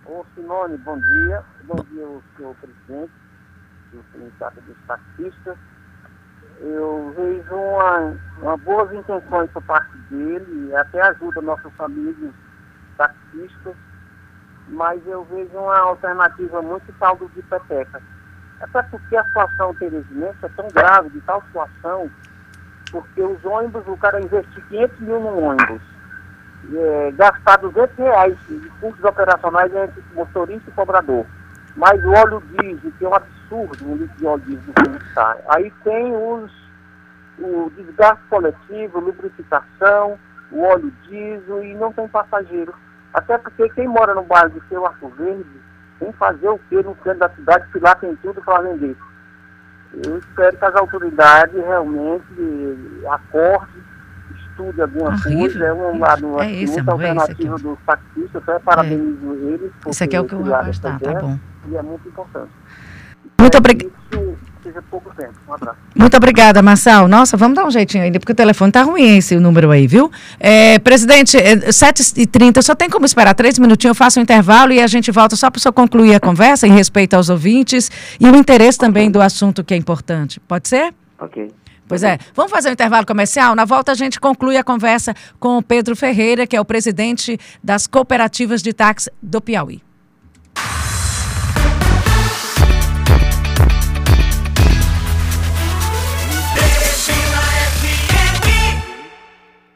Ô, 0.04 0.22
Simone, 0.34 0.76
bom 0.84 0.98
dia. 1.00 1.42
Bom 1.66 1.82
dia, 1.90 2.06
senhor 2.36 2.54
presidente 2.56 3.23
Sindicato 4.14 4.60
dos 4.62 4.76
Taxistas. 4.86 5.56
Eu 6.60 7.12
vejo 7.16 7.54
uma, 7.54 8.16
uma 8.40 8.56
boas 8.58 8.92
intenções 8.92 9.50
por 9.50 9.62
parte 9.64 9.96
dele, 10.10 10.74
até 10.76 11.02
ajuda 11.02 11.42
nossos 11.42 11.72
amigos 11.80 12.32
taxistas, 12.96 13.74
mas 14.68 15.04
eu 15.06 15.24
vejo 15.24 15.56
uma 15.58 15.76
alternativa 15.76 16.62
muito 16.62 16.94
saldo 16.98 17.28
de 17.34 17.42
peteca. 17.42 18.00
Até 18.60 18.82
porque 18.84 19.16
a 19.16 19.24
situação 19.24 19.74
teresinense 19.74 20.38
é 20.42 20.48
tão 20.50 20.68
grave, 20.68 21.10
de 21.10 21.20
tal 21.22 21.42
situação, 21.42 22.10
porque 22.90 23.20
os 23.20 23.44
ônibus, 23.44 23.82
o 23.86 23.96
cara 23.96 24.20
investe 24.20 24.60
500 24.68 25.00
mil 25.00 25.20
num 25.20 25.44
ônibus, 25.44 25.82
é, 26.72 27.12
gastar 27.16 27.58
200 27.58 27.96
reais 27.96 28.38
de 28.48 28.70
custos 28.80 29.04
operacionais 29.04 29.74
entre 29.74 30.02
motorista 30.14 30.70
e 30.70 30.72
cobrador. 30.72 31.26
Mas 31.76 32.02
o 32.04 32.10
óleo 32.10 32.42
diesel, 32.52 32.92
que 32.98 33.04
é 33.04 33.08
um 33.08 33.14
absurdo, 33.14 33.43
o 33.56 33.96
litro 33.96 34.16
de 34.16 34.26
óleo 34.26 34.42
diesel 34.42 34.74
que 34.74 35.14
sai. 35.14 35.38
Aí 35.48 35.72
tem 35.82 36.14
os, 36.14 36.50
o 37.38 37.70
desgaste 37.76 38.24
coletivo, 38.28 39.00
lubrificação, 39.00 40.18
o 40.50 40.62
óleo 40.62 40.92
diesel 41.08 41.64
e 41.64 41.74
não 41.74 41.92
tem 41.92 42.08
passageiro. 42.08 42.74
Até 43.12 43.38
porque 43.38 43.68
quem 43.70 43.86
mora 43.86 44.14
no 44.14 44.24
bairro 44.24 44.50
de 44.50 44.68
Seu 44.68 44.84
Arco 44.84 45.08
Verde 45.10 45.44
tem 45.98 46.12
fazer 46.12 46.48
o 46.48 46.58
quê 46.68 46.82
no 46.82 46.96
centro 47.02 47.20
da 47.20 47.28
cidade, 47.30 47.70
que 47.70 47.78
lá 47.78 47.94
tem 47.94 48.14
tudo 48.16 48.42
para 48.42 48.62
vender. 48.62 48.96
Eu 50.04 50.18
espero 50.18 50.56
que 50.56 50.64
as 50.64 50.74
autoridades 50.74 51.54
realmente 51.54 52.26
acordem, 53.08 53.82
estudem 54.36 54.82
alguma 54.82 55.10
Horrível. 55.10 55.38
coisa. 55.38 55.64
É 55.64 55.72
um 55.72 55.98
lado 55.98 56.40
é 56.40 56.50
esse, 56.50 56.74
muita 56.74 56.92
alternativa 56.92 57.58
dos 57.58 57.78
taxistas, 57.86 58.42
até 58.42 58.58
parabenizo 58.58 59.32
é. 59.32 59.52
eles. 59.52 59.72
Isso 59.86 60.04
aqui 60.04 60.16
é 60.16 60.20
o 60.20 60.24
que 60.24 60.34
eu 60.34 60.42
vou 60.42 60.64
gostar, 60.64 60.98
tá 60.98 61.20
bom. 61.20 61.38
E 61.68 61.76
é 61.76 61.82
muito 61.82 62.08
importante. 62.08 62.50
Muito 63.38 63.58
obrigada. 63.58 63.94
Um 64.16 66.00
Muito 66.00 66.16
obrigada, 66.16 66.62
Marçal. 66.62 67.06
Nossa, 67.06 67.36
vamos 67.36 67.56
dar 67.56 67.64
um 67.66 67.70
jeitinho 67.70 68.04
ainda, 68.04 68.18
porque 68.18 68.32
o 68.32 68.34
telefone 68.34 68.72
tá 68.72 68.82
ruim 68.82 69.18
esse 69.18 69.36
número 69.36 69.70
aí, 69.70 69.86
viu? 69.86 70.10
É, 70.40 70.78
presidente, 70.78 71.36
é, 71.36 71.56
7h30, 71.56 72.62
só 72.62 72.74
tem 72.74 72.88
como 72.88 73.04
esperar 73.04 73.34
três 73.34 73.58
minutinhos, 73.58 73.90
eu 73.90 73.94
faço 73.94 74.18
um 74.18 74.22
intervalo 74.22 74.72
e 74.72 74.80
a 74.80 74.86
gente 74.86 75.10
volta 75.10 75.36
só 75.36 75.50
para 75.50 75.58
o 75.58 75.60
senhor 75.60 75.72
concluir 75.72 76.14
a 76.14 76.20
conversa 76.20 76.66
em 76.66 76.72
respeito 76.72 77.14
aos 77.14 77.28
ouvintes 77.28 77.90
e 78.18 78.26
o 78.26 78.34
interesse 78.34 78.78
também 78.78 79.10
do 79.10 79.20
assunto 79.20 79.62
que 79.62 79.74
é 79.74 79.76
importante. 79.76 80.40
Pode 80.40 80.68
ser? 80.68 80.94
Ok. 81.18 81.50
Pois 81.86 82.02
é. 82.02 82.18
Vamos 82.34 82.50
fazer 82.50 82.70
um 82.70 82.72
intervalo 82.72 83.06
comercial? 83.06 83.54
Na 83.54 83.64
volta 83.64 83.92
a 83.92 83.94
gente 83.94 84.18
conclui 84.18 84.56
a 84.56 84.64
conversa 84.64 85.14
com 85.38 85.58
o 85.58 85.62
Pedro 85.62 85.94
Ferreira, 85.94 86.46
que 86.46 86.56
é 86.56 86.60
o 86.60 86.64
presidente 86.64 87.38
das 87.62 87.86
cooperativas 87.86 88.62
de 88.62 88.72
táxi 88.72 89.10
do 89.22 89.40
Piauí. 89.40 89.82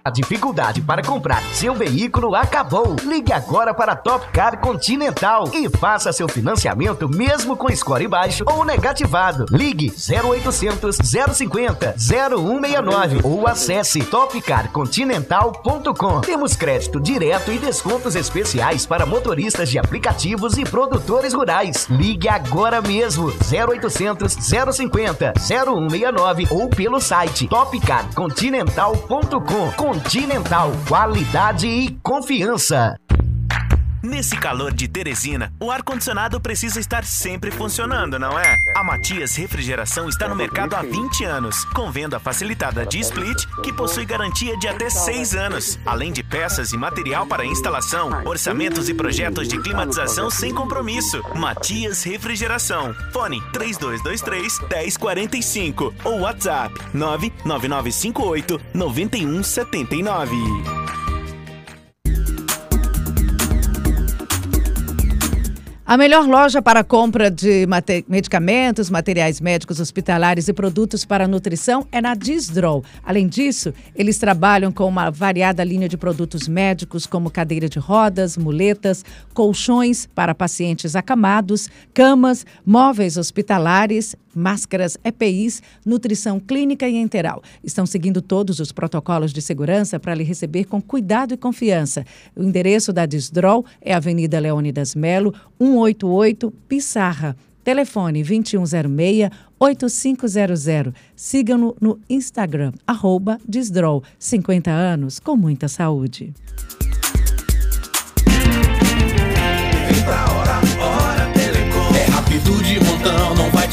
A 0.08 0.10
dificuldade 0.10 0.80
para 0.80 1.02
comprar 1.02 1.42
seu 1.52 1.74
veículo 1.74 2.34
acabou. 2.34 2.96
Ligue 3.04 3.30
agora 3.30 3.74
para 3.74 3.94
Top 3.94 4.26
Car 4.32 4.58
Continental 4.58 5.50
e 5.52 5.68
faça 5.68 6.14
seu 6.14 6.26
financiamento 6.26 7.06
mesmo 7.06 7.58
com 7.58 7.68
score 7.76 8.08
baixo 8.08 8.42
ou 8.46 8.64
negativado. 8.64 9.44
Ligue 9.50 9.92
0800 9.94 10.96
050 10.96 11.94
0169 11.98 13.20
ou 13.22 13.46
acesse 13.46 14.00
topcarcontinental.com. 14.00 16.22
Temos 16.22 16.56
crédito 16.56 16.98
direto 16.98 17.52
e 17.52 17.58
descontos 17.58 18.16
especiais 18.16 18.86
para 18.86 19.04
motoristas 19.04 19.68
de 19.68 19.78
aplicativos 19.78 20.56
e 20.56 20.64
produtores 20.64 21.34
rurais. 21.34 21.86
Ligue 21.90 22.30
agora 22.30 22.80
mesmo 22.80 23.26
0800 23.26 24.32
050 24.32 25.34
0169 25.38 26.48
ou 26.50 26.70
pelo 26.70 26.98
site 26.98 27.46
topcarcontinental.com 27.46 29.97
Continental, 29.98 30.70
qualidade 30.86 31.66
e 31.66 31.90
confiança. 32.04 32.94
Nesse 34.02 34.36
calor 34.36 34.72
de 34.72 34.86
Teresina, 34.86 35.52
o 35.60 35.72
ar-condicionado 35.72 36.40
precisa 36.40 36.78
estar 36.78 37.04
sempre 37.04 37.50
funcionando, 37.50 38.16
não 38.16 38.38
é? 38.38 38.56
A 38.76 38.84
Matias 38.84 39.34
Refrigeração 39.34 40.08
está 40.08 40.28
no 40.28 40.36
mercado 40.36 40.74
há 40.74 40.82
20 40.82 41.24
anos, 41.24 41.64
com 41.66 41.90
venda 41.90 42.20
facilitada 42.20 42.86
de 42.86 43.00
split, 43.00 43.44
que 43.62 43.72
possui 43.72 44.04
garantia 44.04 44.56
de 44.56 44.68
até 44.68 44.88
6 44.88 45.34
anos, 45.34 45.80
além 45.84 46.12
de 46.12 46.22
peças 46.22 46.72
e 46.72 46.76
material 46.76 47.26
para 47.26 47.44
instalação, 47.44 48.22
orçamentos 48.24 48.88
e 48.88 48.94
projetos 48.94 49.48
de 49.48 49.60
climatização 49.60 50.30
sem 50.30 50.54
compromisso. 50.54 51.20
Matias 51.34 52.04
Refrigeração. 52.04 52.94
Fone 53.12 53.42
3223 53.52 54.60
1045 54.60 55.94
ou 56.04 56.20
WhatsApp 56.20 56.72
99958 56.94 58.60
9179. 58.74 61.07
A 65.88 65.96
melhor 65.96 66.26
loja 66.26 66.60
para 66.60 66.84
compra 66.84 67.30
de 67.30 67.66
medicamentos, 68.06 68.90
materiais 68.90 69.40
médicos 69.40 69.80
hospitalares 69.80 70.46
e 70.46 70.52
produtos 70.52 71.02
para 71.06 71.26
nutrição 71.26 71.88
é 71.90 71.98
na 71.98 72.14
Disdrow. 72.14 72.84
Além 73.02 73.26
disso, 73.26 73.72
eles 73.96 74.18
trabalham 74.18 74.70
com 74.70 74.84
uma 74.86 75.10
variada 75.10 75.64
linha 75.64 75.88
de 75.88 75.96
produtos 75.96 76.46
médicos, 76.46 77.06
como 77.06 77.30
cadeira 77.30 77.70
de 77.70 77.78
rodas, 77.78 78.36
muletas, 78.36 79.02
colchões 79.32 80.06
para 80.14 80.34
pacientes 80.34 80.94
acamados, 80.94 81.70
camas, 81.94 82.44
móveis 82.66 83.16
hospitalares, 83.16 84.14
máscaras 84.34 84.96
EPIs, 85.04 85.62
nutrição 85.84 86.38
clínica 86.38 86.88
e 86.88 86.96
enteral. 86.96 87.42
Estão 87.62 87.84
seguindo 87.86 88.22
todos 88.22 88.60
os 88.60 88.72
protocolos 88.72 89.32
de 89.32 89.42
segurança 89.42 89.98
para 89.98 90.14
lhe 90.14 90.24
receber 90.24 90.64
com 90.64 90.80
cuidado 90.80 91.34
e 91.34 91.36
confiança. 91.36 92.04
O 92.36 92.42
endereço 92.42 92.92
da 92.92 93.06
Disdrow 93.06 93.64
é 93.80 93.94
Avenida 93.94 94.38
Leônidas 94.38 94.94
Melo, 94.94 95.34
188 95.58 96.52
Pissarra. 96.68 97.36
Telefone 97.64 98.22
2106-8500. 98.22 100.94
Siga-no 101.14 101.76
no 101.78 102.00
Instagram, 102.08 102.72
arroba 102.86 103.38
Desdraw. 103.46 104.02
50 104.18 104.70
anos 104.70 105.20
com 105.20 105.36
muita 105.36 105.68
saúde. 105.68 106.32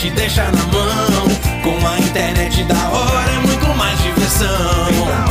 Te 0.06 0.12
deixar 0.12 0.52
na 0.52 0.64
mão. 0.66 1.26
Com 1.64 1.88
a 1.88 1.98
internet 2.00 2.64
da 2.66 2.90
hora 2.90 3.32
é 3.32 3.40
muito 3.40 3.68
mais 3.76 3.98
diversão. 4.02 4.50
Hora, 5.02 5.26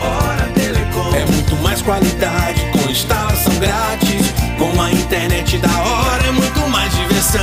hora 0.00 0.48
Telecom. 0.54 1.14
É 1.14 1.26
muito 1.26 1.54
mais 1.56 1.82
qualidade 1.82 2.64
com 2.72 2.90
instalação 2.90 3.54
grátis. 3.58 4.32
Com 4.58 4.80
a 4.82 4.90
internet 4.92 5.58
da 5.58 5.68
hora 5.68 6.26
é 6.26 6.32
muito 6.32 6.68
mais 6.68 6.92
diversão. 6.94 7.42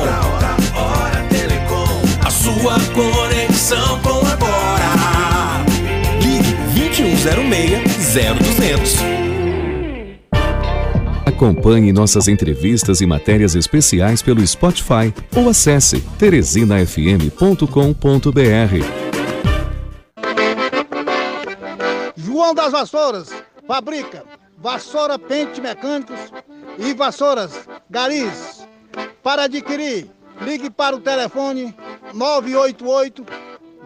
Hora, 0.00 0.56
hora, 0.74 1.24
Telecom. 1.30 2.02
A 2.24 2.30
sua 2.30 2.78
conexão 2.94 4.00
com 4.00 4.26
agora. 4.26 4.88
Ligue 6.20 6.56
2106-0200. 6.74 9.37
Acompanhe 11.38 11.92
nossas 11.92 12.26
entrevistas 12.26 13.00
e 13.00 13.06
matérias 13.06 13.54
especiais 13.54 14.20
pelo 14.20 14.44
Spotify 14.44 15.14
ou 15.36 15.48
acesse 15.48 16.00
teresinafm.com.br. 16.18 17.62
João 22.16 22.52
das 22.52 22.72
Vassouras 22.72 23.32
fabrica 23.68 24.24
vassoura 24.58 25.16
pente 25.16 25.60
mecânicos 25.60 26.18
e 26.76 26.92
vassouras 26.92 27.68
garis. 27.88 28.66
Para 29.22 29.44
adquirir, 29.44 30.10
ligue 30.40 30.68
para 30.68 30.96
o 30.96 31.00
telefone 31.00 31.72
988 32.14 33.24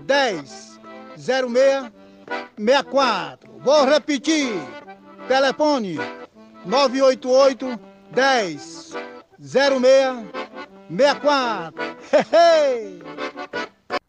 10 0.06 0.80
06 1.18 1.92
64. 2.56 3.50
Vou 3.62 3.84
repetir. 3.84 4.54
Telefone 5.28 5.98
988 6.64 7.78
10 8.14 8.58
06 9.40 10.26
64. 10.90 11.72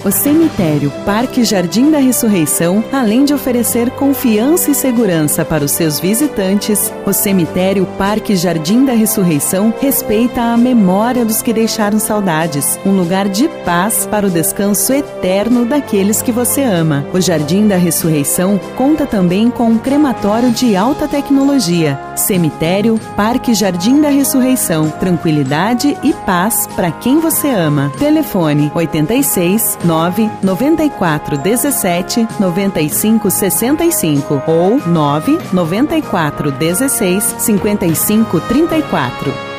O 0.05 0.11
cemitério 0.11 0.91
Parque 1.05 1.45
Jardim 1.45 1.89
da 1.89 1.97
Ressurreição, 1.97 2.83
além 2.91 3.23
de 3.23 3.33
oferecer 3.33 3.89
confiança 3.91 4.69
e 4.69 4.75
segurança 4.75 5.45
para 5.45 5.63
os 5.63 5.71
seus 5.71 5.97
visitantes, 5.97 6.91
o 7.05 7.13
cemitério 7.13 7.85
Parque 7.97 8.35
Jardim 8.35 8.83
da 8.83 8.91
Ressurreição 8.91 9.73
respeita 9.79 10.41
a 10.41 10.57
memória 10.57 11.23
dos 11.23 11.41
que 11.41 11.53
deixaram 11.53 11.99
saudades, 11.99 12.77
um 12.85 12.91
lugar 12.91 13.29
de 13.29 13.47
paz 13.63 14.05
para 14.05 14.27
o 14.27 14.29
descanso 14.29 14.91
eterno 14.91 15.63
daqueles 15.63 16.21
que 16.21 16.33
você 16.33 16.63
ama. 16.63 17.05
O 17.13 17.21
Jardim 17.21 17.65
da 17.65 17.77
Ressurreição 17.77 18.59
conta 18.75 19.05
também 19.05 19.49
com 19.49 19.69
um 19.69 19.77
crematório 19.77 20.51
de 20.51 20.75
alta 20.75 21.07
tecnologia. 21.07 21.97
Cemitério 22.17 22.99
Parque 23.15 23.53
Jardim 23.53 24.01
da 24.01 24.09
Ressurreição, 24.09 24.89
tranquilidade 24.89 25.97
e 26.03 26.11
paz 26.11 26.67
para 26.75 26.91
quem 26.91 27.21
você 27.21 27.47
ama. 27.47 27.89
Telefone 27.97 28.69
86 28.75 29.77
9 29.81 29.92
94 30.41 31.37
17 31.37 32.27
95 32.39 33.29
65 33.29 34.41
ou 34.47 34.79
9 34.87 35.37
94 35.53 36.51
16 36.51 37.23
55 37.23 38.41
34. 38.41 39.53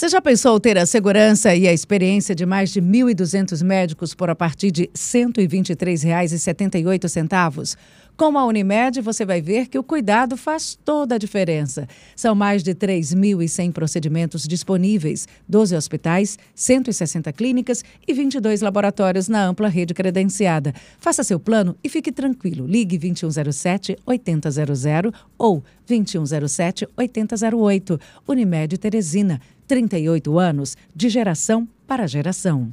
Você 0.00 0.08
já 0.08 0.22
pensou 0.22 0.58
ter 0.58 0.78
a 0.78 0.86
segurança 0.86 1.54
e 1.54 1.68
a 1.68 1.74
experiência 1.74 2.34
de 2.34 2.46
mais 2.46 2.70
de 2.70 2.80
1.200 2.80 3.62
médicos 3.62 4.14
por 4.14 4.30
a 4.30 4.34
partir 4.34 4.70
de 4.70 4.84
R$ 4.84 4.90
123,78? 4.96 7.76
Com 8.20 8.36
a 8.36 8.44
Unimed, 8.44 9.00
você 9.00 9.24
vai 9.24 9.40
ver 9.40 9.66
que 9.66 9.78
o 9.78 9.82
cuidado 9.82 10.36
faz 10.36 10.78
toda 10.84 11.14
a 11.14 11.18
diferença. 11.18 11.88
São 12.14 12.34
mais 12.34 12.62
de 12.62 12.74
3.100 12.74 13.72
procedimentos 13.72 14.46
disponíveis, 14.46 15.26
12 15.48 15.74
hospitais, 15.74 16.38
160 16.54 17.32
clínicas 17.32 17.82
e 18.06 18.12
22 18.12 18.60
laboratórios 18.60 19.26
na 19.26 19.46
ampla 19.46 19.68
rede 19.68 19.94
credenciada. 19.94 20.74
Faça 20.98 21.24
seu 21.24 21.40
plano 21.40 21.74
e 21.82 21.88
fique 21.88 22.12
tranquilo. 22.12 22.66
Ligue 22.66 22.98
2107-8000 22.98 25.14
ou 25.38 25.64
2107-8008. 25.88 27.98
Unimed 28.28 28.76
Teresina, 28.76 29.40
38 29.66 30.38
anos, 30.38 30.76
de 30.94 31.08
geração 31.08 31.66
para 31.86 32.06
geração. 32.06 32.70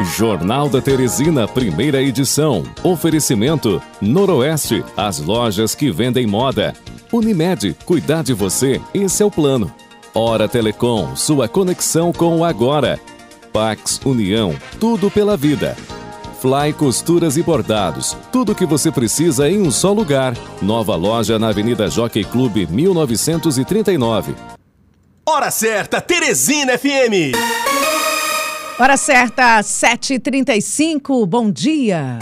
Jornal 0.00 0.68
da 0.68 0.80
Teresina, 0.80 1.46
primeira 1.46 2.02
edição. 2.02 2.64
Oferecimento: 2.82 3.82
Noroeste, 4.00 4.84
as 4.96 5.18
lojas 5.18 5.74
que 5.74 5.90
vendem 5.90 6.26
moda. 6.26 6.74
Unimed, 7.12 7.76
cuidar 7.84 8.22
de 8.22 8.32
você, 8.32 8.80
esse 8.94 9.22
é 9.22 9.26
o 9.26 9.30
plano. 9.30 9.72
Hora 10.14 10.48
Telecom, 10.48 11.14
sua 11.14 11.46
conexão 11.46 12.12
com 12.12 12.38
o 12.38 12.44
agora. 12.44 12.98
Pax 13.52 14.00
União, 14.04 14.56
tudo 14.80 15.10
pela 15.10 15.36
vida. 15.36 15.76
Fly 16.40 16.72
Costuras 16.72 17.36
e 17.36 17.42
Bordados, 17.42 18.16
tudo 18.32 18.52
o 18.52 18.54
que 18.54 18.66
você 18.66 18.90
precisa 18.90 19.48
em 19.48 19.60
um 19.60 19.70
só 19.70 19.92
lugar. 19.92 20.34
Nova 20.60 20.96
loja 20.96 21.38
na 21.38 21.48
Avenida 21.48 21.88
Jockey 21.88 22.24
Clube 22.24 22.66
1939. 22.66 24.34
Hora 25.24 25.50
certa, 25.50 26.00
Teresina 26.00 26.76
FM. 26.76 27.36
Hora 28.82 28.96
certa, 28.96 29.60
7h35. 29.60 31.24
Bom 31.24 31.52
dia. 31.52 32.18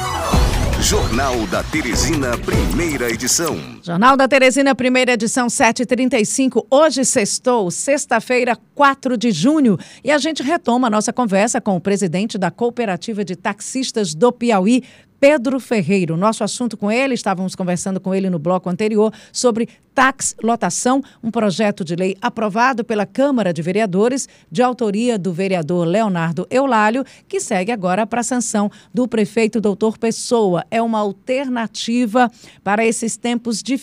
Jornal 0.79 1.47
da 1.47 1.63
Teresina, 1.63 2.37
primeira 2.37 3.09
edição. 3.11 3.80
Jornal 3.91 4.17
da 4.17 4.29
Teresina, 4.29 4.73
primeira 4.73 5.15
edição, 5.15 5.49
7h35. 5.49 6.65
Hoje 6.71 7.05
sextou, 7.05 7.69
sexta-feira, 7.73 8.57
4 8.73 9.19
de 9.19 9.33
junho. 9.33 9.77
E 10.05 10.13
a 10.13 10.19
gente 10.19 10.45
retoma 10.45 10.87
a 10.87 10.91
nossa 10.91 11.13
conversa 11.13 11.61
com 11.61 11.75
o 11.75 11.81
presidente 11.81 12.39
da 12.39 12.53
Cooperativa 12.53 13.25
de 13.25 13.35
Taxistas 13.35 14.15
do 14.15 14.31
Piauí, 14.31 14.85
Pedro 15.21 15.61
Ferreiro. 15.61 16.17
Nosso 16.17 16.43
assunto 16.43 16.77
com 16.77 16.91
ele, 16.91 17.15
estávamos 17.15 17.55
conversando 17.55 18.01
com 18.01 18.15
ele 18.15 18.31
no 18.31 18.39
bloco 18.39 18.71
anterior 18.71 19.13
sobre 19.33 19.69
tax 19.95 20.35
lotação, 20.43 21.03
um 21.23 21.31
projeto 21.31 21.85
de 21.85 21.95
lei 21.95 22.17
aprovado 22.23 22.83
pela 22.83 23.05
Câmara 23.05 23.53
de 23.53 23.61
Vereadores, 23.61 24.27
de 24.51 24.63
autoria 24.63 25.19
do 25.19 25.33
vereador 25.33 25.87
Leonardo 25.87 26.47
Eulálio, 26.51 27.05
que 27.29 27.39
segue 27.39 27.71
agora 27.71 28.07
para 28.07 28.21
a 28.21 28.25
sanção 28.25 28.71
do 28.95 29.07
prefeito 29.07 29.61
doutor 29.61 29.99
Pessoa. 29.99 30.65
É 30.71 30.81
uma 30.81 31.01
alternativa 31.01 32.31
para 32.65 32.87
esses 32.87 33.19
tempos 33.19 33.63
difíceis, 33.63 33.80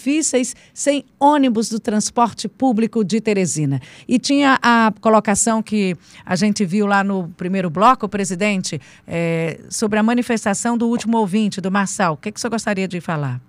sem 0.73 1.05
ônibus 1.19 1.69
do 1.69 1.79
transporte 1.79 2.47
público 2.47 3.03
de 3.03 3.19
Teresina. 3.19 3.81
E 4.07 4.19
tinha 4.19 4.59
a 4.61 4.93
colocação 5.01 5.61
que 5.61 5.95
a 6.25 6.35
gente 6.35 6.65
viu 6.65 6.85
lá 6.85 7.03
no 7.03 7.29
primeiro 7.29 7.69
bloco, 7.69 8.07
presidente, 8.07 8.79
é, 9.07 9.59
sobre 9.69 9.99
a 9.99 10.03
manifestação 10.03 10.77
do 10.77 10.87
último 10.87 11.17
ouvinte, 11.17 11.59
do 11.59 11.71
Marçal. 11.71 12.13
O 12.13 12.17
que, 12.17 12.31
que 12.31 12.37
o 12.37 12.41
senhor 12.41 12.51
gostaria 12.51 12.87
de 12.87 13.01
falar? 13.01 13.46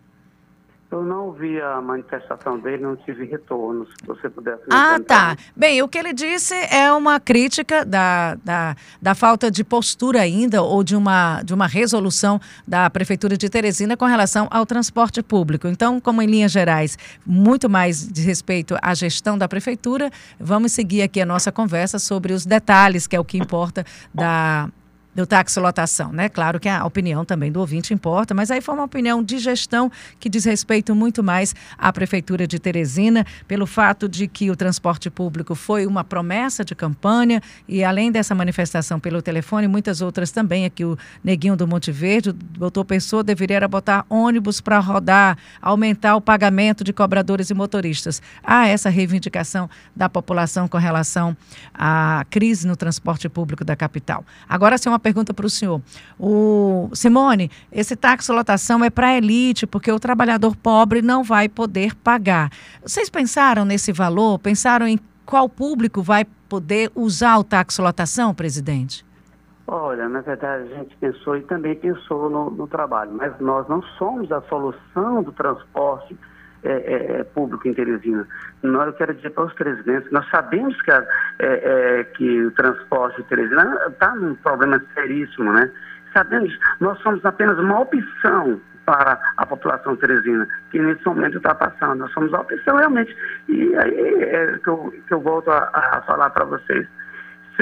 Eu 0.91 1.03
não 1.03 1.27
ouvi 1.27 1.61
a 1.61 1.83
manifestação 1.83 2.59
dele, 2.59 2.83
não 2.83 2.97
tive 2.97 3.27
retorno. 3.27 3.87
Se 3.87 4.07
você 4.07 4.31
pudesse. 4.31 4.63
Ah, 4.71 4.99
tá. 4.99 5.37
Bem, 5.55 5.83
o 5.83 5.89
que 5.89 5.99
ele 5.99 6.15
disse 6.15 6.55
é 6.55 6.91
uma 6.91 7.21
crítica 7.21 7.85
da, 7.85 8.37
da, 8.37 8.75
da, 9.01 9.15
falta 9.15 9.51
de 9.51 9.63
postura 9.63 10.23
ainda 10.23 10.63
ou 10.63 10.83
de 10.83 10.97
uma, 10.97 11.43
de 11.43 11.53
uma 11.53 11.67
resolução 11.67 12.41
da 12.67 12.89
Prefeitura 12.89 13.37
de 13.37 13.51
Teresina 13.51 13.99
com 13.99 14.07
relação 14.07 14.49
ao 14.51 14.65
transporte 14.65 15.23
público. 15.23 15.69
Então, 15.69 16.01
como 16.01 16.23
em 16.23 16.27
linhas 16.27 16.53
gerais, 16.53 16.97
muito 17.27 17.69
mais 17.69 18.09
de 18.09 18.23
respeito 18.23 18.75
à 18.81 18.95
gestão 18.95 19.37
da 19.37 19.47
Prefeitura, 19.47 20.11
vamos 20.41 20.73
seguir 20.73 21.03
aqui 21.03 21.21
a 21.21 21.27
nossa 21.27 21.53
conversa 21.53 21.99
sobre 21.99 22.33
os 22.33 22.47
detalhes, 22.47 23.07
que 23.07 23.15
é 23.15 23.21
o 23.21 23.25
que 23.25 23.37
importa 23.37 23.85
da 24.15 24.71
do 25.19 25.27
táxi 25.27 25.59
lotação, 25.59 26.13
né? 26.13 26.29
Claro 26.29 26.61
que 26.61 26.69
a 26.69 26.85
opinião 26.85 27.25
também 27.25 27.51
do 27.51 27.59
ouvinte 27.59 27.93
importa, 27.93 28.33
mas 28.35 28.53
aí 28.53 28.61
foi 28.61 28.73
uma 28.73 28.85
opinião 28.85 29.21
de 29.21 29.39
gestão 29.39 29.91
que 30.21 30.29
diz 30.29 30.45
respeito 30.45 30.95
muito 30.95 31.25
mais 31.25 31.57
à 31.77 31.93
Prefeitura 31.93 32.47
de 32.47 32.57
Teresina, 32.61 33.27
pelo 33.49 33.67
fato 33.67 34.09
de 34.09 34.29
que 34.29 34.49
o 34.49 34.55
transporte 34.55 35.11
público 35.11 35.57
foi 35.57 35.87
uma 35.87 36.05
promessa 36.05 36.65
de 36.65 36.73
campanha 36.73 37.43
e 37.67 37.83
além 37.83 38.13
dessa 38.13 38.33
manifestação 38.33 39.01
pelo 39.01 39.21
telefone, 39.21 39.67
muitas 39.67 40.01
outras 40.01 40.31
também, 40.31 40.65
aqui 40.65 40.85
o 40.85 40.97
Neguinho 41.25 41.57
do 41.57 41.67
Monte 41.67 41.91
Verde, 41.91 42.31
doutor 42.33 42.85
Pessoa 42.85 43.25
deveria 43.25 43.67
botar 43.67 44.07
ônibus 44.09 44.61
para 44.61 44.79
rodar, 44.79 45.37
aumentar 45.61 46.15
o 46.15 46.21
pagamento 46.21 46.85
de 46.85 46.93
cobradores 46.93 47.51
e 47.51 47.55
motoristas. 47.55 48.23
Há 48.41 48.69
essa 48.69 48.89
reivindicação 48.89 49.69
da 49.97 50.09
população 50.09 50.69
com 50.69 50.79
relação 50.79 51.37
à 51.75 52.25
crise 52.31 52.69
no 52.69 52.77
transporte 52.77 53.29
público 53.29 53.65
da 53.65 53.75
capital. 53.75 54.25
Agora, 54.49 54.79
sim, 54.79 54.89
uma 54.89 55.08
pergunta 55.09 55.33
para 55.33 55.47
o 55.47 55.51
senhor. 55.51 55.81
O 56.19 56.91
Simone, 56.93 57.51
esse 57.73 57.97
táxi 57.97 58.31
lotação 58.31 58.85
é 58.85 58.91
para 58.91 59.17
elite, 59.17 59.67
porque 59.67 59.91
o 59.91 59.99
trabalhador 59.99 60.55
pobre 60.55 61.01
não 61.01 61.25
vai 61.25 61.49
poder 61.49 61.95
pagar. 61.95 62.51
Vocês 62.83 63.09
pensaram 63.09 63.65
nesse 63.65 63.91
valor? 63.91 64.39
Pensaram 64.39 64.87
em 64.87 64.99
qual 65.25 65.49
público 65.49 66.03
vai 66.03 66.27
poder 66.49 66.91
usar 66.95 67.39
o 67.39 67.45
táxi 67.45 67.81
lotação, 67.81 68.35
presidente? 68.35 69.05
Olha, 69.67 70.09
na 70.09 70.21
verdade 70.21 70.73
a 70.73 70.77
gente 70.77 70.97
pensou 70.97 71.37
e 71.37 71.43
também 71.43 71.75
pensou 71.75 72.31
no, 72.31 72.51
no 72.51 72.67
trabalho, 72.67 73.13
mas 73.13 73.39
nós 73.39 73.67
não 73.69 73.83
somos 73.99 74.31
a 74.33 74.41
solução 74.43 75.23
do 75.23 75.33
transporte 75.33 76.17
é, 76.69 76.73
é, 76.73 77.21
é 77.21 77.25
público 77.25 77.67
em 77.67 77.75
Teresina. 77.75 78.27
Nós, 78.63 78.87
eu 78.89 78.93
quero 78.95 79.15
dizer 79.15 79.31
para 79.31 79.45
os 79.45 79.53
presidentes, 79.55 80.11
nós 80.11 80.29
sabemos 80.31 80.81
que, 80.83 80.91
a, 80.91 81.05
é, 81.39 82.01
é 82.01 82.05
que 82.05 82.47
o 82.47 82.51
transporte 82.53 83.21
em 83.21 83.25
Teresina 83.25 83.79
está 83.89 84.15
num 84.15 84.35
problema 84.37 84.83
seríssimo, 84.95 85.53
né? 85.53 85.71
Sabemos, 86.13 86.57
nós 86.81 86.99
somos 87.01 87.25
apenas 87.25 87.59
uma 87.59 87.81
opção 87.81 88.61
para 88.85 89.21
a 89.37 89.45
população 89.45 89.95
teresina, 89.97 90.49
que 90.71 90.79
nesse 90.79 91.05
momento 91.05 91.37
está 91.37 91.55
passando. 91.55 91.99
Nós 91.99 92.13
somos 92.13 92.33
a 92.33 92.41
opção 92.41 92.77
realmente. 92.77 93.15
E 93.47 93.77
aí 93.77 94.25
é 94.25 94.59
que 94.65 94.69
eu, 94.69 94.95
que 95.07 95.13
eu 95.13 95.21
volto 95.21 95.51
a, 95.51 95.71
a 95.75 96.03
falar 96.07 96.31
para 96.31 96.47
vocês 96.47 96.89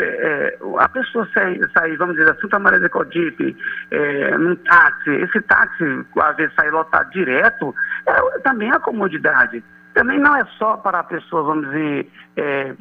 é, 0.03 0.59
a 0.79 0.89
pessoa 0.89 1.29
sair, 1.33 1.61
sair, 1.73 1.97
vamos 1.97 2.17
dizer, 2.17 2.33
da 2.33 2.41
Santa 2.41 2.59
Maria 2.59 2.81
de 2.81 2.89
Codipe, 2.89 3.57
é, 3.91 4.37
num 4.37 4.57
táxi, 4.57 5.11
esse 5.11 5.41
táxi, 5.43 6.05
às 6.21 6.37
vezes, 6.37 6.55
sair 6.55 6.71
lotado 6.71 7.11
direto, 7.11 7.75
é, 8.07 8.39
também 8.41 8.71
é 8.71 8.79
comodidade. 8.79 9.63
Também 9.95 10.19
não 10.19 10.37
é 10.37 10.45
só 10.59 10.77
para 10.77 11.01
a 11.01 11.05
pessoa, 11.05 11.43
vamos 11.43 11.67
dizer, 11.67 12.11
é, 12.37 12.75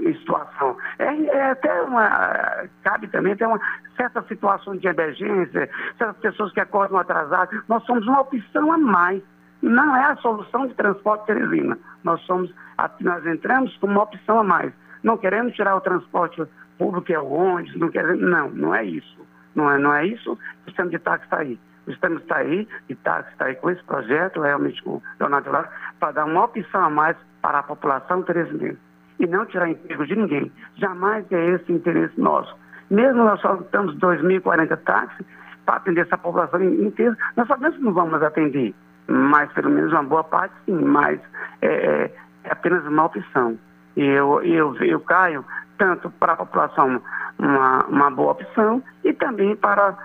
em 0.00 0.14
situação. 0.18 0.76
É, 0.98 1.04
é, 1.04 1.50
até 1.50 1.82
uma. 1.82 2.68
Cabe 2.82 3.06
também 3.08 3.32
até 3.32 3.46
uma 3.46 3.60
certa 3.96 4.22
situação 4.22 4.76
de 4.76 4.86
emergência, 4.86 5.68
certas 5.98 6.16
pessoas 6.18 6.52
que 6.52 6.60
acordam 6.60 6.98
atrasadas. 6.98 7.60
Nós 7.68 7.84
somos 7.84 8.06
uma 8.06 8.20
opção 8.20 8.72
a 8.72 8.78
mais. 8.78 9.22
Não 9.62 9.96
é 9.96 10.04
a 10.04 10.16
solução 10.16 10.66
de 10.66 10.74
transporte 10.74 11.26
Teresina. 11.26 11.78
Nós 12.04 12.20
somos, 12.22 12.52
nós 13.00 13.26
entramos 13.26 13.74
como 13.78 13.92
uma 13.92 14.02
opção 14.02 14.40
a 14.40 14.44
mais. 14.44 14.72
Não 15.02 15.16
querendo 15.16 15.52
tirar 15.52 15.76
o 15.76 15.80
transporte 15.80 16.42
público 16.78 17.10
e 17.10 17.16
o 17.16 17.26
ônibus, 17.26 17.76
não 17.76 17.88
querendo, 17.88 18.26
não, 18.26 18.50
não 18.50 18.74
é 18.74 18.84
isso. 18.84 19.26
Não 19.54 19.70
é, 19.70 19.78
não 19.78 19.94
é 19.94 20.06
isso, 20.06 20.32
o 20.32 20.64
sistema 20.66 20.90
de 20.90 20.98
táxi 20.98 21.24
está 21.24 21.38
aí. 21.38 21.58
O 21.86 21.90
sistema 21.90 22.16
está 22.16 22.36
aí, 22.36 22.68
de 22.88 22.94
táxi 22.96 23.30
está 23.32 23.46
aí 23.46 23.54
com 23.54 23.70
esse 23.70 23.82
projeto, 23.84 24.40
realmente 24.40 24.82
com 24.82 24.96
o 24.96 25.02
Leonardo 25.18 25.50
Lara, 25.50 25.70
para 25.98 26.12
dar 26.12 26.24
uma 26.26 26.44
opção 26.44 26.84
a 26.84 26.90
mais 26.90 27.16
para 27.40 27.60
a 27.60 27.62
população 27.62 28.22
teresinense. 28.22 28.78
E 29.18 29.26
não 29.26 29.46
tirar 29.46 29.70
emprego 29.70 30.04
de 30.04 30.14
ninguém. 30.14 30.52
Jamais 30.76 31.24
é 31.32 31.50
esse 31.50 31.72
o 31.72 31.76
interesse 31.76 32.20
nosso. 32.20 32.54
Mesmo 32.90 33.24
nós 33.24 33.40
só 33.40 33.54
estamos 33.54 33.96
2.040 33.96 34.76
táxis 34.84 35.26
para 35.64 35.76
atender 35.76 36.02
essa 36.02 36.18
população 36.18 36.62
inteira, 36.62 37.16
nós 37.36 37.48
sabemos 37.48 37.76
que 37.76 37.82
não 37.82 37.92
vamos 37.92 38.22
atender. 38.22 38.74
Mas 39.08 39.50
pelo 39.52 39.70
menos 39.70 39.92
uma 39.92 40.02
boa 40.02 40.24
parte 40.24 40.54
sim, 40.66 40.74
mas 40.74 41.20
é, 41.62 41.66
é, 41.68 42.14
é 42.44 42.52
apenas 42.52 42.84
uma 42.84 43.04
opção. 43.04 43.58
E 43.96 44.04
eu, 44.04 44.42
eu, 44.42 44.76
eu 44.84 45.00
caio 45.00 45.44
tanto 45.78 46.10
para 46.10 46.34
a 46.34 46.36
população 46.36 47.00
uma, 47.38 47.84
uma 47.86 48.10
boa 48.10 48.32
opção 48.32 48.82
e 49.04 49.12
também 49.12 49.56
para 49.56 49.96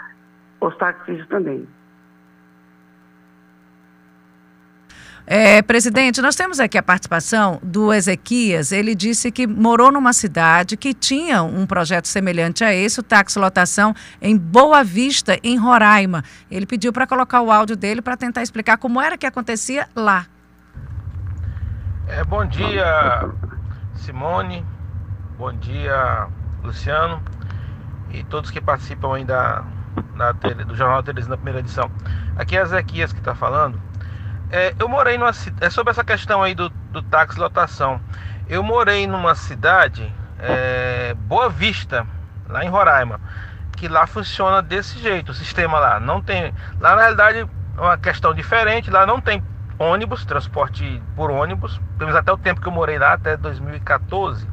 os 0.59 0.75
taxistas 0.77 1.27
também. 1.27 1.67
É, 5.25 5.61
presidente, 5.61 6.21
nós 6.21 6.35
temos 6.35 6.59
aqui 6.59 6.77
a 6.77 6.83
participação 6.83 7.59
do 7.63 7.93
Ezequias. 7.93 8.71
Ele 8.71 8.95
disse 8.95 9.31
que 9.31 9.45
morou 9.45 9.91
numa 9.91 10.13
cidade 10.13 10.75
que 10.75 10.93
tinha 10.93 11.43
um 11.43 11.65
projeto 11.65 12.07
semelhante 12.07 12.63
a 12.63 12.73
esse, 12.73 12.99
o 12.99 13.03
táxi 13.03 13.39
lotação, 13.39 13.93
em 14.21 14.35
Boa 14.35 14.83
Vista, 14.83 15.37
em 15.43 15.57
Roraima. 15.57 16.23
Ele 16.49 16.65
pediu 16.65 16.91
para 16.91 17.07
colocar 17.07 17.41
o 17.41 17.51
áudio 17.51 17.77
dele 17.77 18.01
para 18.01 18.17
tentar 18.17 18.41
explicar 18.41 18.77
como 18.77 18.99
era 18.99 19.17
que 19.17 19.25
acontecia 19.25 19.87
lá. 19.95 20.25
É, 22.07 22.23
bom 22.25 22.45
dia, 22.45 23.29
Simone, 24.01 24.65
bom 25.37 25.53
dia, 25.53 26.27
Luciano 26.63 27.21
e 28.09 28.23
todos 28.23 28.49
que 28.49 28.59
participam 28.59 29.15
aí 29.15 29.23
da, 29.23 29.63
do 30.65 30.75
Jornal 30.75 31.03
Teresina 31.03 31.37
primeira 31.37 31.59
edição. 31.59 31.89
Aqui 32.35 32.57
é 32.57 32.61
Ezequias 32.61 33.13
que 33.13 33.19
está 33.19 33.35
falando. 33.35 33.79
É, 34.49 34.73
eu 34.79 34.89
morei 34.89 35.19
numa 35.19 35.29
é 35.61 35.69
sobre 35.69 35.91
essa 35.91 36.03
questão 36.03 36.41
aí 36.41 36.55
do, 36.55 36.69
do 36.69 37.03
táxi 37.03 37.39
lotação. 37.39 38.01
Eu 38.49 38.63
morei 38.63 39.05
numa 39.05 39.35
cidade, 39.35 40.11
é, 40.39 41.13
Boa 41.13 41.47
Vista, 41.47 42.05
lá 42.49 42.65
em 42.65 42.69
Roraima, 42.69 43.21
que 43.77 43.87
lá 43.87 44.07
funciona 44.07 44.63
desse 44.63 44.97
jeito, 44.97 45.31
o 45.31 45.35
sistema 45.35 45.77
lá. 45.77 45.99
Não 45.99 46.23
tem. 46.23 46.51
Lá 46.79 46.95
na 46.95 47.01
realidade 47.03 47.37
é 47.77 47.79
uma 47.79 47.99
questão 47.99 48.33
diferente, 48.33 48.89
lá 48.89 49.05
não 49.05 49.21
tem 49.21 49.43
ônibus, 49.81 50.23
transporte 50.23 51.01
por 51.15 51.31
ônibus, 51.31 51.77
pelo 51.97 52.09
menos 52.09 52.15
até 52.15 52.31
o 52.31 52.37
tempo 52.37 52.61
que 52.61 52.67
eu 52.67 52.71
morei 52.71 52.99
lá, 52.99 53.13
até 53.13 53.35
2014. 53.35 54.47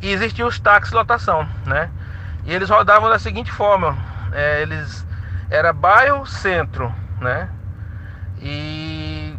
E 0.00 0.10
existiam 0.10 0.48
os 0.48 0.60
táxis 0.60 0.92
lotação, 0.92 1.48
né? 1.64 1.90
E 2.44 2.52
eles 2.52 2.68
rodavam 2.68 3.08
da 3.08 3.18
seguinte 3.18 3.50
forma: 3.50 3.96
é, 4.32 4.62
eles 4.62 5.06
era 5.50 5.72
bairro 5.72 6.26
centro, 6.26 6.92
né? 7.20 7.48
E, 8.40 9.36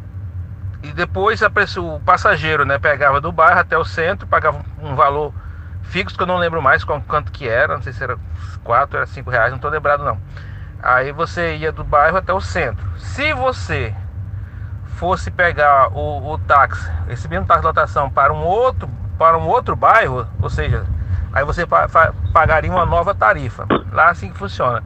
e 0.81 0.91
depois 0.93 1.43
a 1.43 1.51
o 1.81 1.99
passageiro, 1.99 2.65
né, 2.65 2.79
pegava 2.79 3.19
do 3.19 3.31
bairro 3.31 3.59
até 3.59 3.77
o 3.77 3.83
centro, 3.83 4.25
pagava 4.25 4.63
um 4.81 4.95
valor 4.95 5.33
fixo 5.83 6.15
que 6.15 6.23
eu 6.23 6.27
não 6.27 6.37
lembro 6.37 6.61
mais 6.61 6.83
quanto 6.83 7.31
que 7.31 7.47
era, 7.47 7.75
não 7.75 7.83
sei 7.83 7.91
se 7.91 8.03
era 8.03 8.17
4, 8.63 8.97
era 8.97 9.05
5 9.05 9.29
reais, 9.29 9.49
não 9.49 9.57
estou 9.57 9.69
lembrado 9.69 10.03
não. 10.03 10.17
Aí 10.81 11.11
você 11.11 11.55
ia 11.55 11.71
do 11.71 11.83
bairro 11.83 12.17
até 12.17 12.31
o 12.31 12.39
centro. 12.39 12.85
Se 12.97 13.33
você 13.33 13.93
fosse 15.03 15.29
pegar 15.29 15.89
o, 15.89 16.31
o 16.31 16.37
táxi, 16.37 16.89
esse 17.09 17.27
mesmo 17.27 17.45
táxi 17.45 17.59
de 17.59 17.67
lotação 17.67 18.09
para 18.09 18.31
um 18.31 18.41
outro 18.41 18.89
para 19.17 19.37
um 19.37 19.45
outro 19.45 19.75
bairro, 19.75 20.25
ou 20.41 20.49
seja, 20.49 20.85
aí 21.33 21.43
você 21.43 21.65
pa, 21.65 21.89
pa, 21.89 22.13
pagaria 22.31 22.71
uma 22.71 22.85
nova 22.85 23.13
tarifa. 23.13 23.67
Lá 23.91 24.09
assim 24.09 24.31
que 24.31 24.37
funciona. 24.37 24.81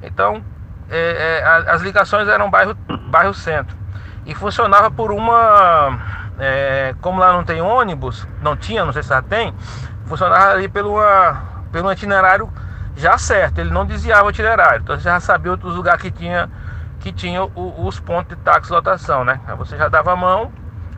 Então, 0.00 0.40
é, 0.88 1.40
é, 1.40 1.68
as 1.68 1.82
ligações 1.82 2.28
eram 2.28 2.48
bairro, 2.48 2.74
bairro 3.10 3.34
centro 3.34 3.76
e 4.24 4.36
funcionava 4.36 4.88
por 4.88 5.10
uma, 5.10 5.98
é, 6.38 6.94
como 7.00 7.18
lá 7.18 7.32
não 7.32 7.42
tem 7.42 7.60
ônibus, 7.60 8.24
não 8.40 8.56
tinha, 8.56 8.84
não 8.84 8.92
sei 8.92 9.02
se 9.02 9.08
já 9.08 9.20
tem, 9.20 9.52
funcionava 10.06 10.52
ali 10.52 10.68
pelo, 10.68 10.96
pelo 11.72 11.90
itinerário 11.92 12.48
já 12.96 13.18
certo. 13.18 13.58
Ele 13.58 13.70
não 13.70 13.84
desviava 13.84 14.28
o 14.28 14.30
itinerário, 14.30 14.82
então 14.82 14.96
você 14.96 15.02
já 15.02 15.18
sabia 15.18 15.50
outros 15.50 15.74
lugares 15.74 16.00
que 16.00 16.12
tinha 16.12 16.48
que 17.06 17.12
tinha 17.12 17.44
o, 17.44 17.86
os 17.86 18.00
pontos 18.00 18.36
de 18.36 18.42
táxi 18.42 18.72
lotação, 18.72 19.24
né? 19.24 19.40
Aí 19.46 19.54
você 19.54 19.76
já 19.76 19.86
dava 19.86 20.12
a 20.12 20.16
mão, 20.16 20.50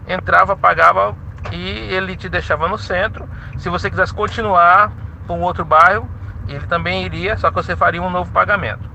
entrava, 0.06 0.56
pagava 0.56 1.14
e 1.52 1.60
ele 1.92 2.16
te 2.16 2.30
deixava 2.30 2.66
no 2.66 2.78
centro. 2.78 3.28
Se 3.58 3.68
você 3.68 3.90
quisesse 3.90 4.14
continuar 4.14 4.90
para 5.26 5.36
um 5.36 5.42
outro 5.42 5.66
bairro, 5.66 6.08
ele 6.48 6.66
também 6.66 7.04
iria, 7.04 7.36
só 7.36 7.50
que 7.50 7.56
você 7.56 7.76
faria 7.76 8.00
um 8.00 8.08
novo 8.08 8.32
pagamento. 8.32 8.88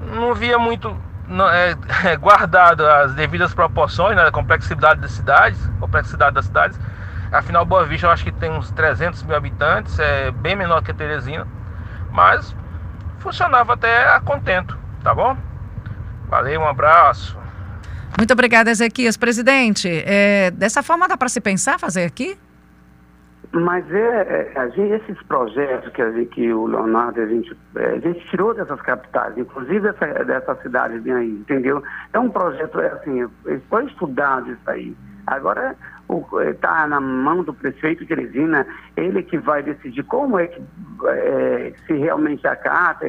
Não 0.00 0.34
via 0.34 0.58
muito 0.58 0.96
não, 1.28 1.50
é, 1.50 1.76
é, 2.06 2.16
guardado 2.16 2.86
as 2.86 3.12
devidas 3.12 3.52
proporções, 3.52 4.16
né, 4.16 4.22
a 4.22 4.32
complexidade 4.32 5.02
das 5.02 5.10
cidades, 5.10 5.70
complexidade 5.78 6.34
das 6.34 6.46
cidades. 6.46 6.80
Afinal, 7.30 7.66
Boa 7.66 7.84
Vista 7.84 8.06
eu 8.06 8.10
acho 8.10 8.24
que 8.24 8.32
tem 8.32 8.50
uns 8.50 8.70
300 8.70 9.22
mil 9.24 9.36
habitantes, 9.36 9.98
é 9.98 10.30
bem 10.30 10.56
menor 10.56 10.82
que 10.82 10.94
Teresina, 10.94 11.46
mas 12.10 12.56
funcionava 13.18 13.74
até 13.74 14.08
a 14.14 14.18
contento, 14.18 14.78
tá 15.02 15.14
bom? 15.14 15.36
Valeu, 16.28 16.60
um 16.60 16.66
abraço. 16.66 17.38
Muito 18.18 18.32
obrigada, 18.32 18.70
Ezequias. 18.70 19.16
Presidente, 19.16 19.88
é, 20.06 20.50
dessa 20.50 20.82
forma 20.82 21.06
dá 21.06 21.16
para 21.16 21.28
se 21.28 21.40
pensar 21.40 21.78
fazer 21.78 22.04
aqui? 22.04 22.36
Mas 23.52 23.90
é, 23.92 24.52
é 24.54 24.70
gente, 24.70 24.92
esses 25.02 25.22
projetos 25.24 25.92
que, 25.92 26.02
a 26.02 26.10
gente, 26.10 26.28
que 26.30 26.52
o 26.52 26.66
Leonardo, 26.66 27.20
a 27.20 27.26
gente, 27.26 27.56
é, 27.76 27.86
a 27.86 27.98
gente 27.98 28.26
tirou 28.28 28.52
dessas 28.52 28.80
capitais, 28.82 29.36
inclusive 29.38 29.88
essa, 29.88 30.24
dessas 30.24 30.60
cidades 30.62 31.00
bem 31.02 31.12
aí, 31.12 31.30
entendeu? 31.30 31.82
É 32.12 32.18
um 32.18 32.28
projeto, 32.28 32.80
é 32.80 32.88
assim, 32.88 33.26
foi 33.68 33.86
estudado 33.86 34.50
isso 34.50 34.70
aí. 34.70 34.96
Agora, 35.26 35.76
está 36.50 36.86
na 36.86 37.00
mão 37.00 37.42
do 37.42 37.52
prefeito 37.52 38.04
de 38.04 38.08
Teresina, 38.08 38.66
ele 38.96 39.22
que 39.22 39.38
vai 39.38 39.62
decidir 39.62 40.04
como 40.04 40.38
é 40.38 40.46
que 40.46 40.62
é, 41.06 41.72
se 41.86 41.94
realmente 41.94 42.46
acata 42.46 43.06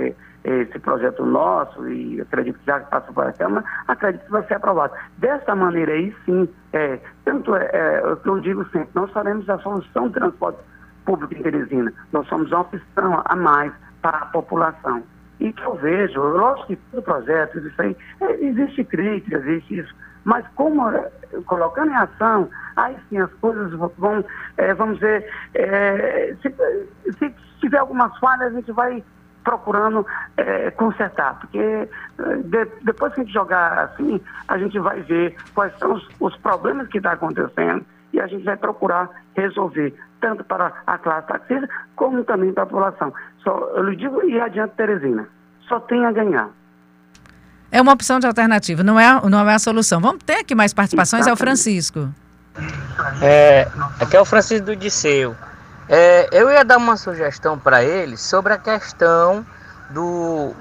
esse 0.47 0.79
projeto 0.79 1.25
nosso, 1.25 1.87
e 1.89 2.21
acredito 2.21 2.57
que 2.59 2.65
já 2.65 2.79
passou 2.79 3.13
para 3.13 3.29
a 3.29 3.33
Câmara, 3.33 3.65
acredito 3.87 4.25
que 4.25 4.31
vai 4.31 4.43
ser 4.47 4.53
aprovado. 4.55 4.93
Dessa 5.17 5.53
maneira 5.53 5.91
aí, 5.91 6.15
sim, 6.25 6.47
é, 6.71 6.99
tanto 7.25 7.53
é, 7.53 7.69
é, 7.73 8.07
o 8.07 8.15
que 8.15 8.29
eu 8.29 8.39
digo 8.39 8.63
sempre, 8.69 8.89
nós 8.93 9.11
faremos 9.11 9.49
a 9.49 9.57
solução 9.59 10.07
do 10.07 10.13
transporte 10.13 10.59
público 11.05 11.33
em 11.33 11.43
Teresina. 11.43 11.91
Nós 12.13 12.27
somos 12.27 12.49
uma 12.51 12.61
opção 12.61 13.21
a 13.25 13.35
mais 13.35 13.73
para 14.01 14.19
a 14.19 14.25
população. 14.27 15.03
E 15.39 15.51
que 15.51 15.63
eu 15.63 15.75
vejo, 15.75 16.19
lógico 16.19 16.67
que 16.67 16.75
todo 16.91 17.03
projeto, 17.03 17.59
isso 17.59 17.81
aí, 17.81 17.95
é, 18.21 18.45
existe 18.45 18.85
crítica, 18.85 19.37
existe 19.37 19.79
isso, 19.79 19.93
mas 20.23 20.45
como 20.55 20.89
é, 20.89 21.11
colocando 21.45 21.91
em 21.91 21.95
ação, 21.95 22.49
aí 22.77 22.95
sim 23.09 23.17
as 23.17 23.31
coisas 23.35 23.71
vão, 23.97 24.23
é, 24.55 24.73
vamos 24.73 24.95
dizer, 24.95 25.29
é, 25.55 26.35
se, 26.41 26.55
se, 27.19 27.35
tiver 27.59 27.79
algumas 27.79 28.17
falhas, 28.19 28.53
a 28.53 28.55
gente 28.55 28.71
vai 28.71 29.03
procurando 29.47 30.05
é, 30.35 30.71
consertar, 30.71 31.39
porque 31.39 31.57
é, 31.57 31.87
de, 32.43 32.65
depois 32.83 33.13
que 33.13 33.21
a 33.21 33.23
gente 33.23 33.33
jogar 33.33 33.79
assim, 33.79 34.19
a 34.45 34.57
gente 34.57 34.77
vai 34.77 34.99
ver 35.03 35.37
quais 35.55 35.71
são 35.79 35.93
os, 35.93 36.05
os 36.19 36.35
problemas 36.37 36.89
que 36.89 36.97
estão 36.97 37.11
tá 37.11 37.15
acontecendo 37.15 37.85
e 38.11 38.19
a 38.19 38.27
gente 38.27 38.43
vai 38.43 38.57
procurar 38.57 39.09
resolver, 39.37 39.95
tanto 40.19 40.43
para 40.43 40.73
a 40.85 40.97
classe 40.97 41.27
taxista, 41.27 41.69
como 41.95 42.25
também 42.25 42.51
para 42.51 42.63
a 42.63 42.65
população. 42.65 43.13
Só, 43.41 43.57
eu 43.77 43.83
lhe 43.83 43.95
digo 43.95 44.21
e 44.25 44.37
adiante, 44.37 44.73
Teresina, 44.75 45.25
só 45.61 45.79
tem 45.79 46.05
a 46.05 46.11
ganhar. 46.11 46.49
É 47.71 47.81
uma 47.81 47.93
opção 47.93 48.19
de 48.19 48.27
alternativa, 48.27 48.83
não 48.83 48.99
é, 48.99 49.21
não 49.29 49.49
é 49.49 49.53
a 49.53 49.59
solução. 49.59 50.01
Vamos 50.01 50.23
ter 50.25 50.39
aqui 50.39 50.55
mais 50.55 50.73
participações, 50.73 51.21
Exatamente. 51.21 51.39
é 51.39 51.41
o 51.41 51.47
Francisco. 51.47 52.09
É, 53.21 53.67
aqui 54.01 54.17
é 54.17 54.19
o 54.19 54.25
Francisco 54.25 54.65
do 54.65 54.75
Disseu. 54.75 55.37
É, 55.89 56.27
eu 56.31 56.49
ia 56.51 56.65
dar 56.65 56.77
uma 56.77 56.97
sugestão 56.97 57.57
para 57.57 57.83
ele 57.83 58.17
sobre 58.17 58.53
a 58.53 58.57
questão 58.57 59.45
do, 59.89 60.53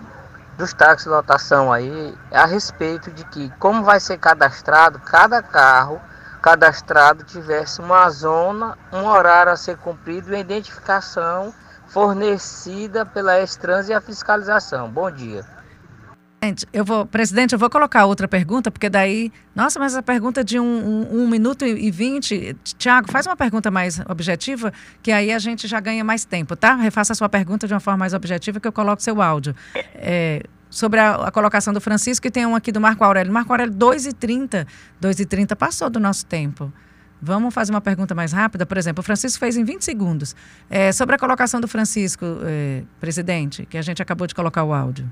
dos 0.57 0.73
táxis 0.73 1.07
lotação 1.07 1.73
aí, 1.73 2.15
a 2.31 2.47
respeito 2.47 3.11
de 3.11 3.25
que, 3.25 3.51
como 3.59 3.83
vai 3.83 3.99
ser 3.99 4.19
cadastrado, 4.19 5.01
cada 5.01 5.43
carro 5.43 6.01
cadastrado 6.41 7.25
tivesse 7.25 7.81
uma 7.81 8.09
zona, 8.09 8.79
um 8.93 9.05
horário 9.07 9.51
a 9.51 9.57
ser 9.57 9.77
cumprido 9.79 10.33
e 10.33 10.37
a 10.37 10.41
identificação 10.41 11.53
fornecida 11.89 13.05
pela 13.05 13.41
Estrans 13.41 13.89
e 13.89 13.95
a 13.95 14.01
fiscalização. 14.01 14.89
Bom 14.89 15.11
dia. 15.11 15.56
Eu 16.73 16.85
vou, 16.85 17.07
presidente, 17.07 17.55
eu 17.55 17.59
vou 17.59 17.69
colocar 17.69 18.05
outra 18.05 18.29
pergunta, 18.29 18.71
porque 18.71 18.89
daí. 18.89 19.33
Nossa, 19.55 19.79
mas 19.79 19.97
a 19.97 20.03
pergunta 20.03 20.45
de 20.45 20.61
um, 20.61 20.65
um, 20.65 21.23
um 21.23 21.29
minuto 21.29 21.65
e 21.65 21.91
vinte. 21.91 22.57
Tiago, 22.79 23.11
faz 23.11 23.27
uma 23.27 23.37
pergunta 23.37 23.71
mais 23.71 24.01
objetiva, 24.09 24.73
que 25.03 25.11
aí 25.11 25.33
a 25.33 25.39
gente 25.39 25.67
já 25.67 25.81
ganha 25.81 26.05
mais 26.05 26.25
tempo, 26.25 26.55
tá? 26.55 26.75
Refaça 26.77 27.13
a 27.13 27.17
sua 27.17 27.29
pergunta 27.29 27.67
de 27.67 27.75
uma 27.75 27.81
forma 27.81 27.99
mais 27.99 28.15
objetiva, 28.15 28.61
que 28.61 28.69
eu 28.69 28.73
coloco 28.73 29.03
seu 29.03 29.21
áudio. 29.21 29.57
É, 29.95 30.43
sobre 30.69 31.01
a, 31.01 31.15
a, 31.15 31.31
colocação 31.31 31.73
do 31.73 31.81
Francisco, 31.81 32.27
e 32.27 32.31
tem 32.31 32.45
um 32.47 32.55
aqui 32.55 32.71
do 32.71 32.81
Marco 32.81 33.03
Aurélio. 33.03 33.33
Marco 33.33 33.53
Aurélio, 33.53 33.75
2h30. 33.75 34.67
2h30 35.03 35.57
passou 35.57 35.89
do 35.89 35.99
nosso 35.99 36.27
tempo. 36.27 36.73
Vamos 37.21 37.55
fazer 37.55 37.73
uma 37.73 37.81
pergunta 37.81 38.15
mais 38.15 38.33
rápida? 38.33 38.67
Por 38.67 38.77
exemplo, 38.77 39.01
o 39.01 39.05
Francisco 39.05 39.41
fez 39.41 39.57
em 39.57 39.65
20 39.65 39.83
segundos. 39.83 40.37
É, 40.69 40.93
sobre 40.93 41.15
a 41.15 41.19
colocação 41.19 41.61
do 41.61 41.67
Francisco, 41.67 42.25
é, 42.45 42.83
presidente, 43.01 43.65
que 43.65 43.79
a 43.79 43.83
gente 43.83 44.03
acabou 44.03 44.27
de 44.27 44.35
colocar 44.35 44.63
o 44.63 44.73
áudio. 44.73 45.11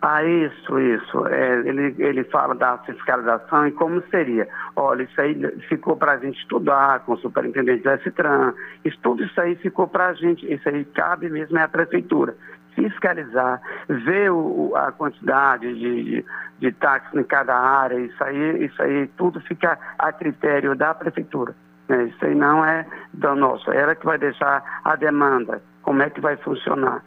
Ah, 0.00 0.22
isso, 0.22 0.78
isso. 0.78 1.26
É, 1.26 1.58
ele, 1.66 1.94
ele 1.98 2.22
fala 2.24 2.54
da 2.54 2.78
fiscalização 2.78 3.66
e 3.66 3.72
como 3.72 4.00
seria. 4.10 4.46
Olha, 4.76 5.02
isso 5.02 5.20
aí 5.20 5.34
ficou 5.68 5.96
para 5.96 6.12
a 6.12 6.18
gente 6.18 6.38
estudar 6.38 7.00
com 7.00 7.14
o 7.14 7.18
superintendente 7.18 7.82
do 7.82 7.90
STRAN. 8.02 8.54
Isso, 8.84 8.96
tudo 9.02 9.24
isso 9.24 9.40
aí 9.40 9.56
ficou 9.56 9.88
para 9.88 10.06
a 10.06 10.12
gente. 10.14 10.50
Isso 10.52 10.68
aí 10.68 10.84
cabe 10.84 11.28
mesmo 11.28 11.58
é 11.58 11.62
a 11.62 11.68
prefeitura. 11.68 12.36
Fiscalizar, 12.76 13.60
ver 13.88 14.30
o, 14.30 14.72
a 14.76 14.92
quantidade 14.92 15.74
de, 15.74 16.04
de, 16.04 16.24
de 16.60 16.72
táxis 16.72 17.18
em 17.18 17.24
cada 17.24 17.56
área. 17.56 17.98
Isso 17.98 18.22
aí, 18.22 18.66
isso 18.66 18.80
aí 18.80 19.08
tudo 19.16 19.40
fica 19.40 19.76
a 19.98 20.12
critério 20.12 20.76
da 20.76 20.94
prefeitura. 20.94 21.56
Né? 21.88 22.04
Isso 22.04 22.24
aí 22.24 22.36
não 22.36 22.64
é 22.64 22.86
do 23.12 23.34
nosso. 23.34 23.72
Ela 23.72 23.96
que 23.96 24.06
vai 24.06 24.16
deixar 24.16 24.62
a 24.84 24.94
demanda. 24.94 25.60
Como 25.82 26.02
é 26.02 26.10
que 26.10 26.20
vai 26.20 26.36
funcionar? 26.36 27.02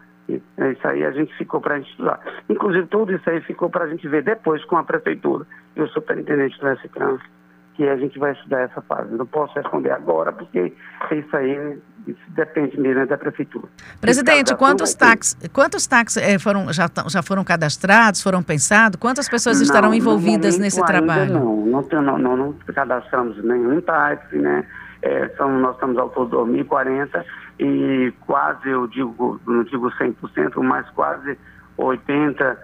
É 0.57 0.71
isso 0.71 0.87
aí 0.87 1.03
a 1.03 1.11
gente 1.11 1.35
ficou 1.37 1.59
para 1.59 1.75
a 1.75 1.77
gente 1.79 1.89
estudar. 1.89 2.19
Inclusive, 2.49 2.87
tudo 2.87 3.13
isso 3.13 3.29
aí 3.29 3.41
ficou 3.41 3.69
para 3.69 3.85
a 3.85 3.87
gente 3.87 4.07
ver 4.07 4.23
depois 4.23 4.63
com 4.65 4.77
a 4.77 4.83
prefeitura 4.83 5.45
e 5.75 5.81
o 5.81 5.87
superintendente 5.87 6.59
do 6.59 6.67
SCRAN, 6.75 7.17
que 7.75 7.87
a 7.87 7.97
gente 7.97 8.19
vai 8.19 8.33
estudar 8.33 8.61
essa 8.61 8.81
fase. 8.81 9.13
Não 9.15 9.25
posso 9.25 9.53
responder 9.55 9.91
agora, 9.91 10.31
porque 10.31 10.73
isso 11.11 11.35
aí 11.35 11.79
isso 12.07 12.19
depende 12.29 12.79
mesmo 12.79 13.05
da 13.05 13.17
prefeitura. 13.17 13.67
Presidente, 13.99 14.55
quantos 14.55 14.93
táxis, 14.93 15.37
quantos 15.53 15.85
táxis 15.85 16.17
é, 16.17 16.39
foram, 16.39 16.71
já, 16.73 16.89
já 17.07 17.21
foram 17.21 17.43
cadastrados, 17.43 18.21
foram 18.21 18.41
pensados? 18.41 18.99
Quantas 18.99 19.29
pessoas 19.29 19.57
não, 19.57 19.63
estarão 19.63 19.93
envolvidas 19.93 20.57
nesse 20.57 20.83
trabalho? 20.83 21.33
Não, 21.33 21.55
não, 21.65 22.01
não, 22.01 22.17
não, 22.17 22.37
não 22.37 22.53
cadastramos 22.73 23.43
nenhum 23.43 23.79
táxi, 23.81 24.35
né? 24.35 24.65
É, 25.03 25.29
são, 25.29 25.49
nós 25.59 25.73
estamos 25.75 25.97
ao 25.97 26.09
todo 26.09 26.29
2040 26.29 27.25
e 27.61 28.11
quase, 28.21 28.67
eu 28.67 28.87
digo, 28.87 29.39
não 29.45 29.63
digo 29.63 29.91
100%, 29.91 30.63
mas 30.63 30.89
quase 30.89 31.37
80% 31.77 32.57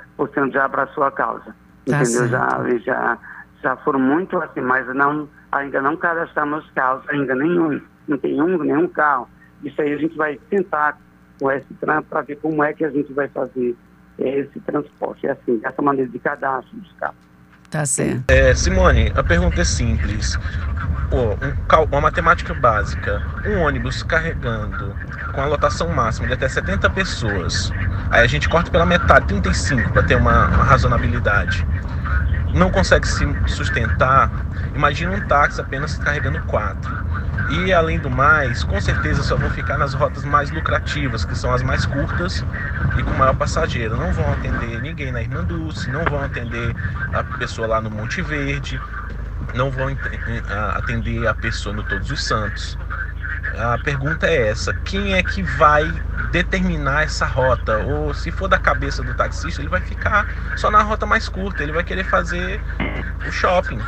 já 0.51 0.65
abraçou 0.65 1.03
a 1.03 1.11
causa. 1.11 1.55
Tá 1.85 2.01
entendeu? 2.01 2.27
Já, 2.27 2.49
já, 2.79 3.17
já 3.61 3.75
foram 3.77 3.99
muito 3.99 4.35
assim, 4.39 4.61
mas 4.61 4.87
não, 4.95 5.29
ainda 5.51 5.83
não 5.83 5.95
cadastramos 5.95 6.67
causas, 6.71 7.07
ainda 7.09 7.35
nenhum, 7.35 7.79
não 8.07 8.17
tem 8.17 8.41
um, 8.41 8.57
nenhum 8.57 8.87
carro. 8.87 9.29
Isso 9.63 9.79
aí 9.79 9.93
a 9.93 9.97
gente 9.97 10.17
vai 10.17 10.39
tentar 10.49 10.97
com 11.39 11.51
esse 11.51 11.71
trânsito 11.75 12.09
para 12.09 12.21
ver 12.21 12.37
como 12.37 12.63
é 12.63 12.73
que 12.73 12.83
a 12.83 12.89
gente 12.89 13.13
vai 13.13 13.27
fazer 13.27 13.75
esse 14.17 14.59
transporte. 14.61 15.27
Assim, 15.27 15.57
dessa 15.57 15.79
maneira 15.79 16.09
de 16.09 16.17
cadastro 16.17 16.75
dos 16.75 16.91
carros. 16.93 17.17
Tá 17.77 17.85
certo. 17.85 18.23
É, 18.29 18.55
Simone, 18.55 19.13
a 19.15 19.21
pergunta 19.21 19.61
é 19.61 19.63
simples. 19.63 20.35
Pô, 21.11 21.33
um, 21.33 21.83
uma 21.91 22.01
matemática 22.01 22.51
básica. 22.55 23.21
Um 23.45 23.59
ônibus 23.59 24.01
carregando 24.01 24.95
com 25.31 25.41
a 25.41 25.45
lotação 25.45 25.87
máxima 25.89 26.25
de 26.25 26.33
até 26.33 26.49
70 26.49 26.89
pessoas. 26.89 27.71
Aí 28.09 28.23
a 28.23 28.27
gente 28.27 28.49
corta 28.49 28.71
pela 28.71 28.83
metade, 28.83 29.27
35, 29.27 29.91
para 29.91 30.01
ter 30.01 30.15
uma, 30.15 30.47
uma 30.47 30.63
razonabilidade. 30.63 31.67
Não 32.57 32.71
consegue 32.71 33.07
se 33.07 33.23
sustentar. 33.45 34.31
Imagina 34.73 35.11
um 35.11 35.21
táxi 35.21 35.61
apenas 35.61 35.95
carregando 35.99 36.41
quatro. 36.41 36.91
E 37.51 37.71
além 37.71 37.99
do 37.99 38.09
mais, 38.09 38.63
com 38.63 38.81
certeza 38.81 39.21
só 39.21 39.35
vão 39.35 39.49
ficar 39.51 39.77
nas 39.77 39.93
rotas 39.93 40.25
mais 40.25 40.49
lucrativas, 40.49 41.23
que 41.23 41.35
são 41.35 41.53
as 41.53 41.61
mais 41.61 41.85
curtas 41.85 42.43
e 42.97 43.03
com 43.03 43.11
maior 43.11 43.35
passageiro. 43.35 43.95
Não 43.95 44.11
vão 44.11 44.33
atender 44.33 44.81
ninguém 44.81 45.11
na 45.11 45.21
Irmã 45.21 45.43
Dulce, 45.43 45.91
não 45.91 46.03
vão 46.05 46.23
atender 46.23 46.75
a 47.13 47.23
pessoa 47.23 47.67
lá 47.67 47.79
no 47.79 47.91
Monte 47.91 48.23
Verde, 48.23 48.81
não 49.53 49.69
vão 49.69 49.95
atender 50.73 51.27
a 51.27 51.35
pessoa 51.35 51.75
no 51.75 51.83
Todos 51.83 52.09
os 52.09 52.23
Santos. 52.25 52.75
A 53.57 53.77
pergunta 53.79 54.27
é 54.27 54.49
essa: 54.49 54.73
quem 54.73 55.13
é 55.13 55.23
que 55.23 55.41
vai 55.41 55.83
determinar 56.31 57.03
essa 57.03 57.25
rota? 57.25 57.79
Ou 57.79 58.13
se 58.13 58.31
for 58.31 58.47
da 58.47 58.59
cabeça 58.59 59.01
do 59.01 59.13
taxista, 59.15 59.61
ele 59.61 59.69
vai 59.69 59.81
ficar 59.81 60.27
só 60.55 60.69
na 60.69 60.81
rota 60.83 61.05
mais 61.05 61.27
curta, 61.27 61.63
ele 61.63 61.71
vai 61.71 61.83
querer 61.83 62.03
fazer 62.05 62.61
o 63.27 63.31
shopping. 63.31 63.79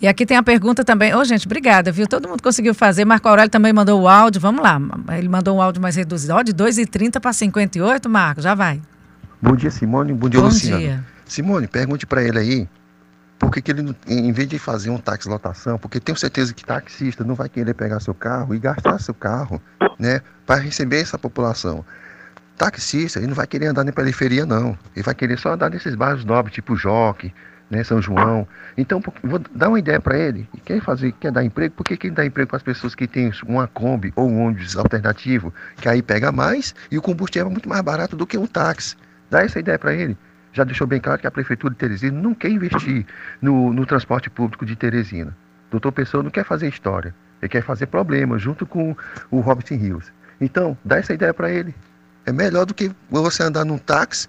E 0.00 0.08
aqui 0.08 0.26
tem 0.26 0.36
a 0.36 0.42
pergunta 0.42 0.84
também. 0.84 1.14
Ô, 1.14 1.18
oh, 1.18 1.24
gente, 1.24 1.46
obrigada, 1.46 1.92
viu? 1.92 2.08
Todo 2.08 2.28
mundo 2.28 2.42
conseguiu 2.42 2.74
fazer. 2.74 3.04
Marco 3.04 3.28
Aurélio 3.28 3.50
também 3.50 3.72
mandou 3.72 4.02
o 4.02 4.08
áudio. 4.08 4.40
Vamos 4.40 4.60
lá. 4.60 4.80
Ele 5.16 5.28
mandou 5.28 5.56
um 5.56 5.62
áudio 5.62 5.80
mais 5.80 5.94
reduzido. 5.94 6.34
Ó, 6.34 6.42
de 6.42 6.52
2h30 6.52 7.20
para 7.20 7.32
58, 7.32 8.08
Marco, 8.08 8.40
já 8.40 8.52
vai. 8.52 8.82
Bom 9.40 9.54
dia, 9.54 9.70
Simone. 9.70 10.12
Bom 10.12 10.28
dia, 10.28 10.40
Bom 10.40 10.46
Luciano. 10.46 10.78
Dia. 10.80 11.04
Simone, 11.24 11.68
pergunte 11.68 12.04
para 12.04 12.22
ele 12.22 12.38
aí 12.38 12.68
por 13.42 13.50
que, 13.50 13.60
que 13.60 13.72
ele, 13.72 13.94
em 14.06 14.30
vez 14.30 14.48
de 14.48 14.56
fazer 14.56 14.88
um 14.88 14.98
táxi 14.98 15.28
lotação, 15.28 15.76
porque 15.76 15.98
tenho 15.98 16.16
certeza 16.16 16.54
que 16.54 16.64
taxista 16.64 17.24
não 17.24 17.34
vai 17.34 17.48
querer 17.48 17.74
pegar 17.74 17.98
seu 17.98 18.14
carro 18.14 18.54
e 18.54 18.58
gastar 18.58 19.00
seu 19.00 19.12
carro, 19.12 19.60
né, 19.98 20.20
para 20.46 20.60
receber 20.60 21.00
essa 21.00 21.18
população. 21.18 21.84
Taxista, 22.56 23.18
ele 23.18 23.26
não 23.26 23.34
vai 23.34 23.48
querer 23.48 23.66
andar 23.66 23.82
na 23.82 23.90
periferia, 23.90 24.46
não. 24.46 24.78
Ele 24.94 25.02
vai 25.02 25.14
querer 25.14 25.36
só 25.40 25.54
andar 25.54 25.70
nesses 25.70 25.96
bairros 25.96 26.24
nobres, 26.24 26.54
tipo 26.54 26.76
Joque, 26.76 27.34
né, 27.68 27.82
São 27.82 28.00
João. 28.00 28.46
Então, 28.78 29.02
vou 29.24 29.40
dar 29.52 29.70
uma 29.70 29.78
ideia 29.80 30.00
para 30.00 30.16
ele. 30.16 30.48
Quer 30.64 30.80
fazer, 30.80 31.10
quer 31.10 31.32
dar 31.32 31.42
emprego? 31.42 31.74
Por 31.74 31.82
que, 31.82 31.96
que 31.96 32.06
ele 32.06 32.14
dá 32.14 32.24
emprego 32.24 32.48
para 32.48 32.58
as 32.58 32.62
pessoas 32.62 32.94
que 32.94 33.08
têm 33.08 33.32
uma 33.44 33.66
Kombi 33.66 34.12
ou 34.14 34.30
um 34.30 34.46
ônibus 34.46 34.76
alternativo, 34.76 35.52
que 35.78 35.88
aí 35.88 36.00
pega 36.00 36.30
mais 36.30 36.76
e 36.92 36.96
o 36.96 37.02
combustível 37.02 37.48
é 37.48 37.50
muito 37.50 37.68
mais 37.68 37.82
barato 37.82 38.14
do 38.14 38.24
que 38.24 38.38
um 38.38 38.46
táxi? 38.46 38.94
Dá 39.28 39.42
essa 39.42 39.58
ideia 39.58 39.80
para 39.80 39.92
ele. 39.94 40.16
Já 40.52 40.64
deixou 40.64 40.86
bem 40.86 41.00
claro 41.00 41.20
que 41.20 41.26
a 41.26 41.30
Prefeitura 41.30 41.72
de 41.72 41.78
Teresina 41.78 42.20
não 42.20 42.34
quer 42.34 42.50
investir 42.50 43.06
no, 43.40 43.72
no 43.72 43.86
transporte 43.86 44.28
público 44.28 44.66
de 44.66 44.76
Teresina. 44.76 45.36
Doutor 45.70 45.92
Pessoa 45.92 46.22
não 46.22 46.30
quer 46.30 46.44
fazer 46.44 46.68
história. 46.68 47.14
Ele 47.40 47.48
quer 47.48 47.62
fazer 47.62 47.86
problema 47.86 48.38
junto 48.38 48.66
com 48.66 48.94
o 49.30 49.40
Robert 49.40 49.66
Rios. 49.70 50.12
Então, 50.40 50.76
dá 50.84 50.98
essa 50.98 51.14
ideia 51.14 51.32
para 51.32 51.50
ele. 51.50 51.74
É 52.26 52.32
melhor 52.32 52.66
do 52.66 52.74
que 52.74 52.92
você 53.10 53.42
andar 53.42 53.64
num 53.64 53.78
táxi 53.78 54.28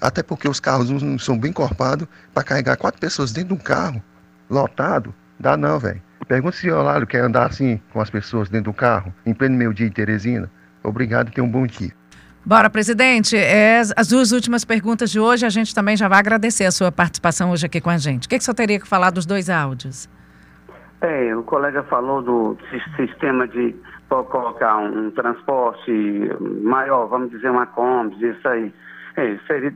até 0.00 0.22
porque 0.22 0.48
os 0.48 0.58
carros 0.58 0.90
não 0.90 1.18
são 1.18 1.38
bem 1.38 1.50
encorpados 1.50 2.08
para 2.34 2.42
carregar 2.42 2.76
quatro 2.76 3.00
pessoas 3.00 3.32
dentro 3.32 3.54
de 3.54 3.60
um 3.60 3.64
carro 3.64 4.02
lotado. 4.50 5.14
Dá 5.38 5.56
não, 5.56 5.78
velho. 5.78 6.02
Pergunta 6.26 6.56
se 6.56 6.68
o 6.68 6.74
Eulário 6.74 7.06
quer 7.06 7.20
andar 7.20 7.46
assim 7.46 7.80
com 7.92 8.00
as 8.00 8.10
pessoas 8.10 8.48
dentro 8.48 8.72
do 8.72 8.76
carro, 8.76 9.14
em 9.26 9.34
pleno 9.34 9.56
meio 9.56 9.74
dia 9.74 9.86
em 9.86 9.90
Teresina. 9.90 10.50
Obrigado 10.82 11.28
e 11.28 11.32
tenha 11.32 11.44
um 11.44 11.50
bom 11.50 11.66
dia. 11.66 11.92
Bora, 12.44 12.68
presidente. 12.68 13.36
É, 13.36 13.80
as 13.96 14.08
duas 14.08 14.32
últimas 14.32 14.64
perguntas 14.64 15.10
de 15.10 15.20
hoje, 15.20 15.46
a 15.46 15.48
gente 15.48 15.72
também 15.72 15.96
já 15.96 16.08
vai 16.08 16.18
agradecer 16.18 16.64
a 16.64 16.72
sua 16.72 16.90
participação 16.90 17.52
hoje 17.52 17.66
aqui 17.66 17.80
com 17.80 17.90
a 17.90 17.96
gente. 17.96 18.26
O 18.26 18.28
que, 18.28 18.36
que 18.36 18.42
senhor 18.42 18.56
teria 18.56 18.80
que 18.80 18.88
falar 18.88 19.10
dos 19.10 19.24
dois 19.24 19.48
áudios? 19.48 20.08
É, 21.00 21.36
o 21.36 21.44
colega 21.44 21.84
falou 21.84 22.20
do 22.20 22.56
sistema 22.96 23.46
de 23.46 23.74
colocar 24.08 24.76
um, 24.78 25.10
transporte 25.12 25.90
maior, 26.62 27.06
vamos 27.06 27.30
dizer 27.30 27.48
uma 27.48 27.66
Kombi, 27.66 28.28
isso 28.28 28.48
aí. 28.48 28.72
É, 29.14 29.38
seria, 29.46 29.72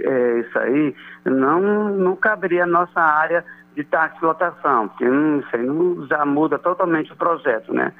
é, 0.00 0.40
isso 0.40 0.58
aí 0.58 0.94
não, 1.24 1.88
não 1.90 2.16
caberia 2.16 2.64
a 2.64 2.66
nossa 2.66 3.00
área 3.00 3.44
de 3.74 3.82
táxi 3.84 4.24
lotação, 4.24 4.88
porque 4.88 5.04
não, 5.04 6.06
já 6.06 6.24
muda 6.24 6.58
totalmente 6.58 7.12
o 7.12 7.16
projeto, 7.16 7.72
né? 7.72 7.92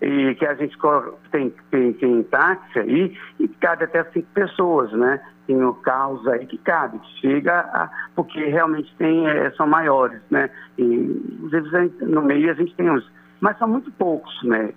E 0.00 0.34
que 0.34 0.46
a 0.46 0.54
gente 0.54 0.76
tem, 1.30 1.52
tem, 1.70 1.92
tem 1.94 2.22
táxi 2.24 2.78
aí 2.78 3.18
e 3.40 3.48
cabe 3.48 3.84
até 3.84 4.04
cinco 4.04 4.28
pessoas, 4.34 4.92
né? 4.92 5.20
Tem 5.46 5.56
carros 5.82 6.26
aí 6.28 6.46
que 6.46 6.58
cabe, 6.58 6.98
que 6.98 7.20
chega 7.20 7.60
a, 7.60 7.90
porque 8.14 8.44
realmente 8.44 8.94
tem, 8.96 9.26
é, 9.26 9.50
são 9.52 9.66
maiores, 9.66 10.20
né? 10.30 10.50
E 10.76 10.84
no 12.02 12.22
meio 12.22 12.50
a 12.50 12.54
gente 12.54 12.74
tem 12.76 12.90
uns, 12.90 13.10
mas 13.40 13.58
são 13.58 13.68
muito 13.68 13.90
poucos, 13.92 14.42
né? 14.44 14.72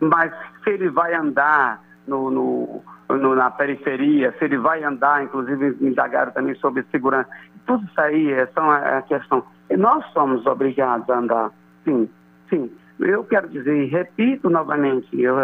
Mas 0.00 0.32
se 0.64 0.70
ele 0.70 0.88
vai 0.88 1.14
andar 1.14 1.82
no, 2.06 2.30
no, 2.30 2.82
no, 3.08 3.34
na 3.34 3.50
periferia, 3.50 4.34
se 4.38 4.44
ele 4.44 4.58
vai 4.58 4.82
andar, 4.82 5.22
inclusive 5.22 5.76
me 5.80 5.90
indagaram 5.90 6.32
também 6.32 6.54
sobre 6.56 6.84
segurança. 6.90 7.28
Tudo 7.66 7.84
isso 7.84 8.00
aí 8.00 8.32
é 8.32 8.46
só 8.46 8.70
a 8.70 9.02
questão. 9.02 9.44
E 9.70 9.76
nós 9.76 10.04
somos 10.12 10.44
obrigados 10.46 11.08
a 11.10 11.18
andar, 11.18 11.50
sim, 11.84 12.08
sim. 12.48 12.70
Eu 12.98 13.24
quero 13.24 13.48
dizer, 13.48 13.86
repito 13.86 14.48
novamente, 14.48 15.20
eu, 15.20 15.36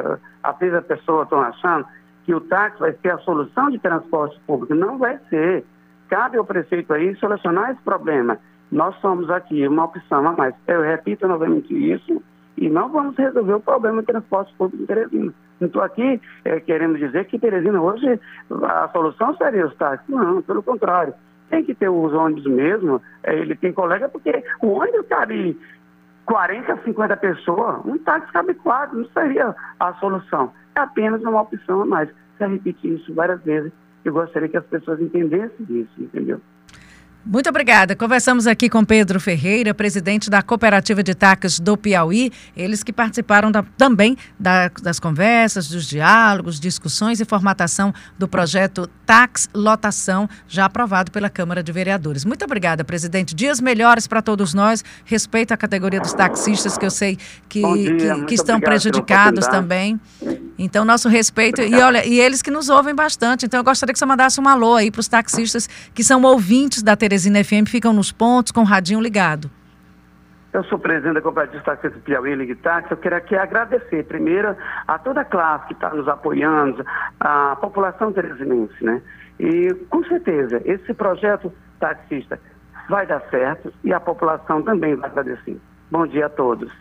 às 0.42 0.58
vezes 0.58 0.74
a 0.74 0.82
pessoa 0.82 1.24
está 1.24 1.36
achando 1.36 1.86
que 2.24 2.34
o 2.34 2.40
táxi 2.40 2.80
vai 2.80 2.92
ser 2.94 3.10
a 3.10 3.18
solução 3.18 3.70
de 3.70 3.78
transporte 3.78 4.40
público. 4.46 4.74
Não 4.74 4.96
vai 4.98 5.18
ser. 5.28 5.64
Cabe 6.08 6.38
ao 6.38 6.44
prefeito 6.44 6.92
aí 6.92 7.14
solucionar 7.16 7.70
esse 7.70 7.82
problema. 7.82 8.38
Nós 8.70 8.94
somos 9.00 9.28
aqui 9.28 9.66
uma 9.66 9.84
opção 9.84 10.26
a 10.26 10.32
mais. 10.32 10.54
Eu 10.66 10.82
repito 10.82 11.26
novamente 11.26 11.74
isso 11.74 12.22
e 12.56 12.68
não 12.68 12.88
vamos 12.88 13.16
resolver 13.16 13.54
o 13.54 13.60
problema 13.60 14.02
do 14.02 14.06
transporte 14.06 14.54
público 14.54 14.82
em 14.82 14.86
Teresina. 14.86 15.34
Estou 15.66 15.82
aqui 15.82 16.20
é, 16.44 16.60
querendo 16.60 16.98
dizer 16.98 17.26
que 17.26 17.38
Teresina 17.38 17.80
hoje 17.80 18.20
a 18.50 18.88
solução 18.88 19.36
seria 19.36 19.66
os 19.66 19.74
táxis. 19.76 20.08
Não, 20.08 20.42
pelo 20.42 20.62
contrário. 20.62 21.14
Tem 21.50 21.62
que 21.64 21.74
ter 21.74 21.88
os 21.88 22.12
ônibus 22.12 22.46
mesmo. 22.46 23.00
É, 23.22 23.34
ele 23.34 23.54
tem 23.54 23.72
colega 23.72 24.08
porque 24.08 24.44
o 24.62 24.68
ônibus 24.68 25.06
cabe 25.06 25.58
40, 26.26 26.78
50 26.84 27.16
pessoas, 27.16 27.84
um 27.84 27.98
táxi 27.98 28.32
cabe 28.32 28.54
quatro, 28.54 28.98
não 28.98 29.06
seria 29.08 29.54
a 29.78 29.92
solução. 29.94 30.52
É 30.74 30.80
apenas 30.80 31.20
uma 31.22 31.42
opção 31.42 31.82
a 31.82 31.86
mais. 31.86 32.08
Eu 32.40 32.48
repetir 32.48 32.94
isso 32.94 33.14
várias 33.14 33.42
vezes, 33.42 33.72
eu 34.04 34.12
gostaria 34.12 34.48
que 34.48 34.56
as 34.56 34.66
pessoas 34.66 35.00
entendessem 35.00 35.66
isso, 35.68 35.92
entendeu? 35.98 36.40
Muito 37.25 37.49
obrigada. 37.49 37.95
Conversamos 37.95 38.49
aqui 38.49 38.68
com 38.68 38.85
Pedro 38.85 39.20
Ferreira, 39.20 39.73
presidente 39.73 40.29
da 40.29 40.43
Cooperativa 40.43 41.05
de 41.05 41.14
Táxis 41.14 41.61
do 41.61 41.77
Piauí. 41.77 42.33
Eles 42.57 42.83
que 42.83 42.93
participaram 42.93 43.53
da, 43.53 43.62
também 43.77 44.16
da, 44.39 44.68
das 44.83 44.99
conversas, 44.99 45.68
dos 45.68 45.87
diálogos, 45.87 46.59
discussões 46.59 47.20
e 47.20 47.25
formatação 47.25 47.95
do 48.18 48.27
projeto 48.27 48.91
Tax 49.07 49.49
Lotação, 49.55 50.29
já 50.49 50.64
aprovado 50.64 51.12
pela 51.12 51.31
Câmara 51.31 51.62
de 51.62 51.70
Vereadores. 51.70 52.25
Muito 52.25 52.45
obrigada, 52.45 52.83
presidente. 52.83 53.37
Dias 53.37 53.61
melhores 53.61 54.09
para 54.09 54.20
todos 54.20 54.53
nós. 54.53 54.85
Respeito 55.05 55.53
à 55.53 55.57
categoria 55.57 56.01
dos 56.01 56.12
taxistas, 56.12 56.77
que 56.77 56.85
eu 56.85 56.91
sei 56.91 57.16
que, 57.49 57.62
que, 57.62 58.25
que, 58.27 58.35
estão 58.35 58.59
prejudicados 58.59 59.47
também. 59.47 60.01
Então, 60.59 60.85
nosso 60.85 61.09
respeito. 61.09 61.61
E 61.61 61.75
olha, 61.75 62.07
e 62.07 62.18
eles 62.20 62.43
que 62.43 62.51
nos 62.51 62.68
ouvem 62.68 62.95
bastante. 62.95 63.47
Então, 63.47 63.61
eu 63.61 63.64
gostaria 63.64 63.93
que 63.93 63.99
você 63.99 64.07
mandasse 64.07 64.41
um 64.41 64.49
alô 64.49 64.75
aí 64.75 64.91
para 64.91 65.01
os 65.01 65.09
taxistas 65.09 65.68
que 65.95 66.03
são 66.03 66.23
ouvintes 66.23 66.83
da 66.83 66.97
Teresina 67.12 67.44
FM, 67.44 67.68
ficam 67.68 67.92
nos 67.92 68.10
pontos 68.10 68.50
com 68.50 68.62
o 68.62 68.64
radinho 68.64 68.98
ligado. 68.98 69.50
Eu 70.50 70.64
sou 70.64 70.78
presidente 70.78 71.12
da 71.12 71.20
Cooperativa 71.20 71.62
Taxista 71.62 71.98
Piauí 72.02 72.34
Ligue 72.34 72.54
Táxi. 72.54 72.90
Eu 72.90 72.96
quero 72.96 73.16
aqui 73.16 73.36
agradecer, 73.36 74.02
primeiro, 74.04 74.56
a 74.88 74.98
toda 74.98 75.20
a 75.20 75.24
classe 75.26 75.66
que 75.66 75.74
está 75.74 75.90
nos 75.90 76.08
apoiando, 76.08 76.82
a 77.20 77.54
população 77.56 78.14
teresinense, 78.14 78.82
né? 78.82 79.02
E, 79.38 79.74
com 79.90 80.02
certeza, 80.04 80.62
esse 80.64 80.94
projeto 80.94 81.52
taxista 81.78 82.40
vai 82.88 83.06
dar 83.06 83.20
certo 83.28 83.70
e 83.84 83.92
a 83.92 84.00
população 84.00 84.62
também 84.62 84.96
vai 84.96 85.10
agradecer. 85.10 85.60
Bom 85.90 86.06
dia 86.06 86.24
a 86.24 86.30
todos. 86.30 86.72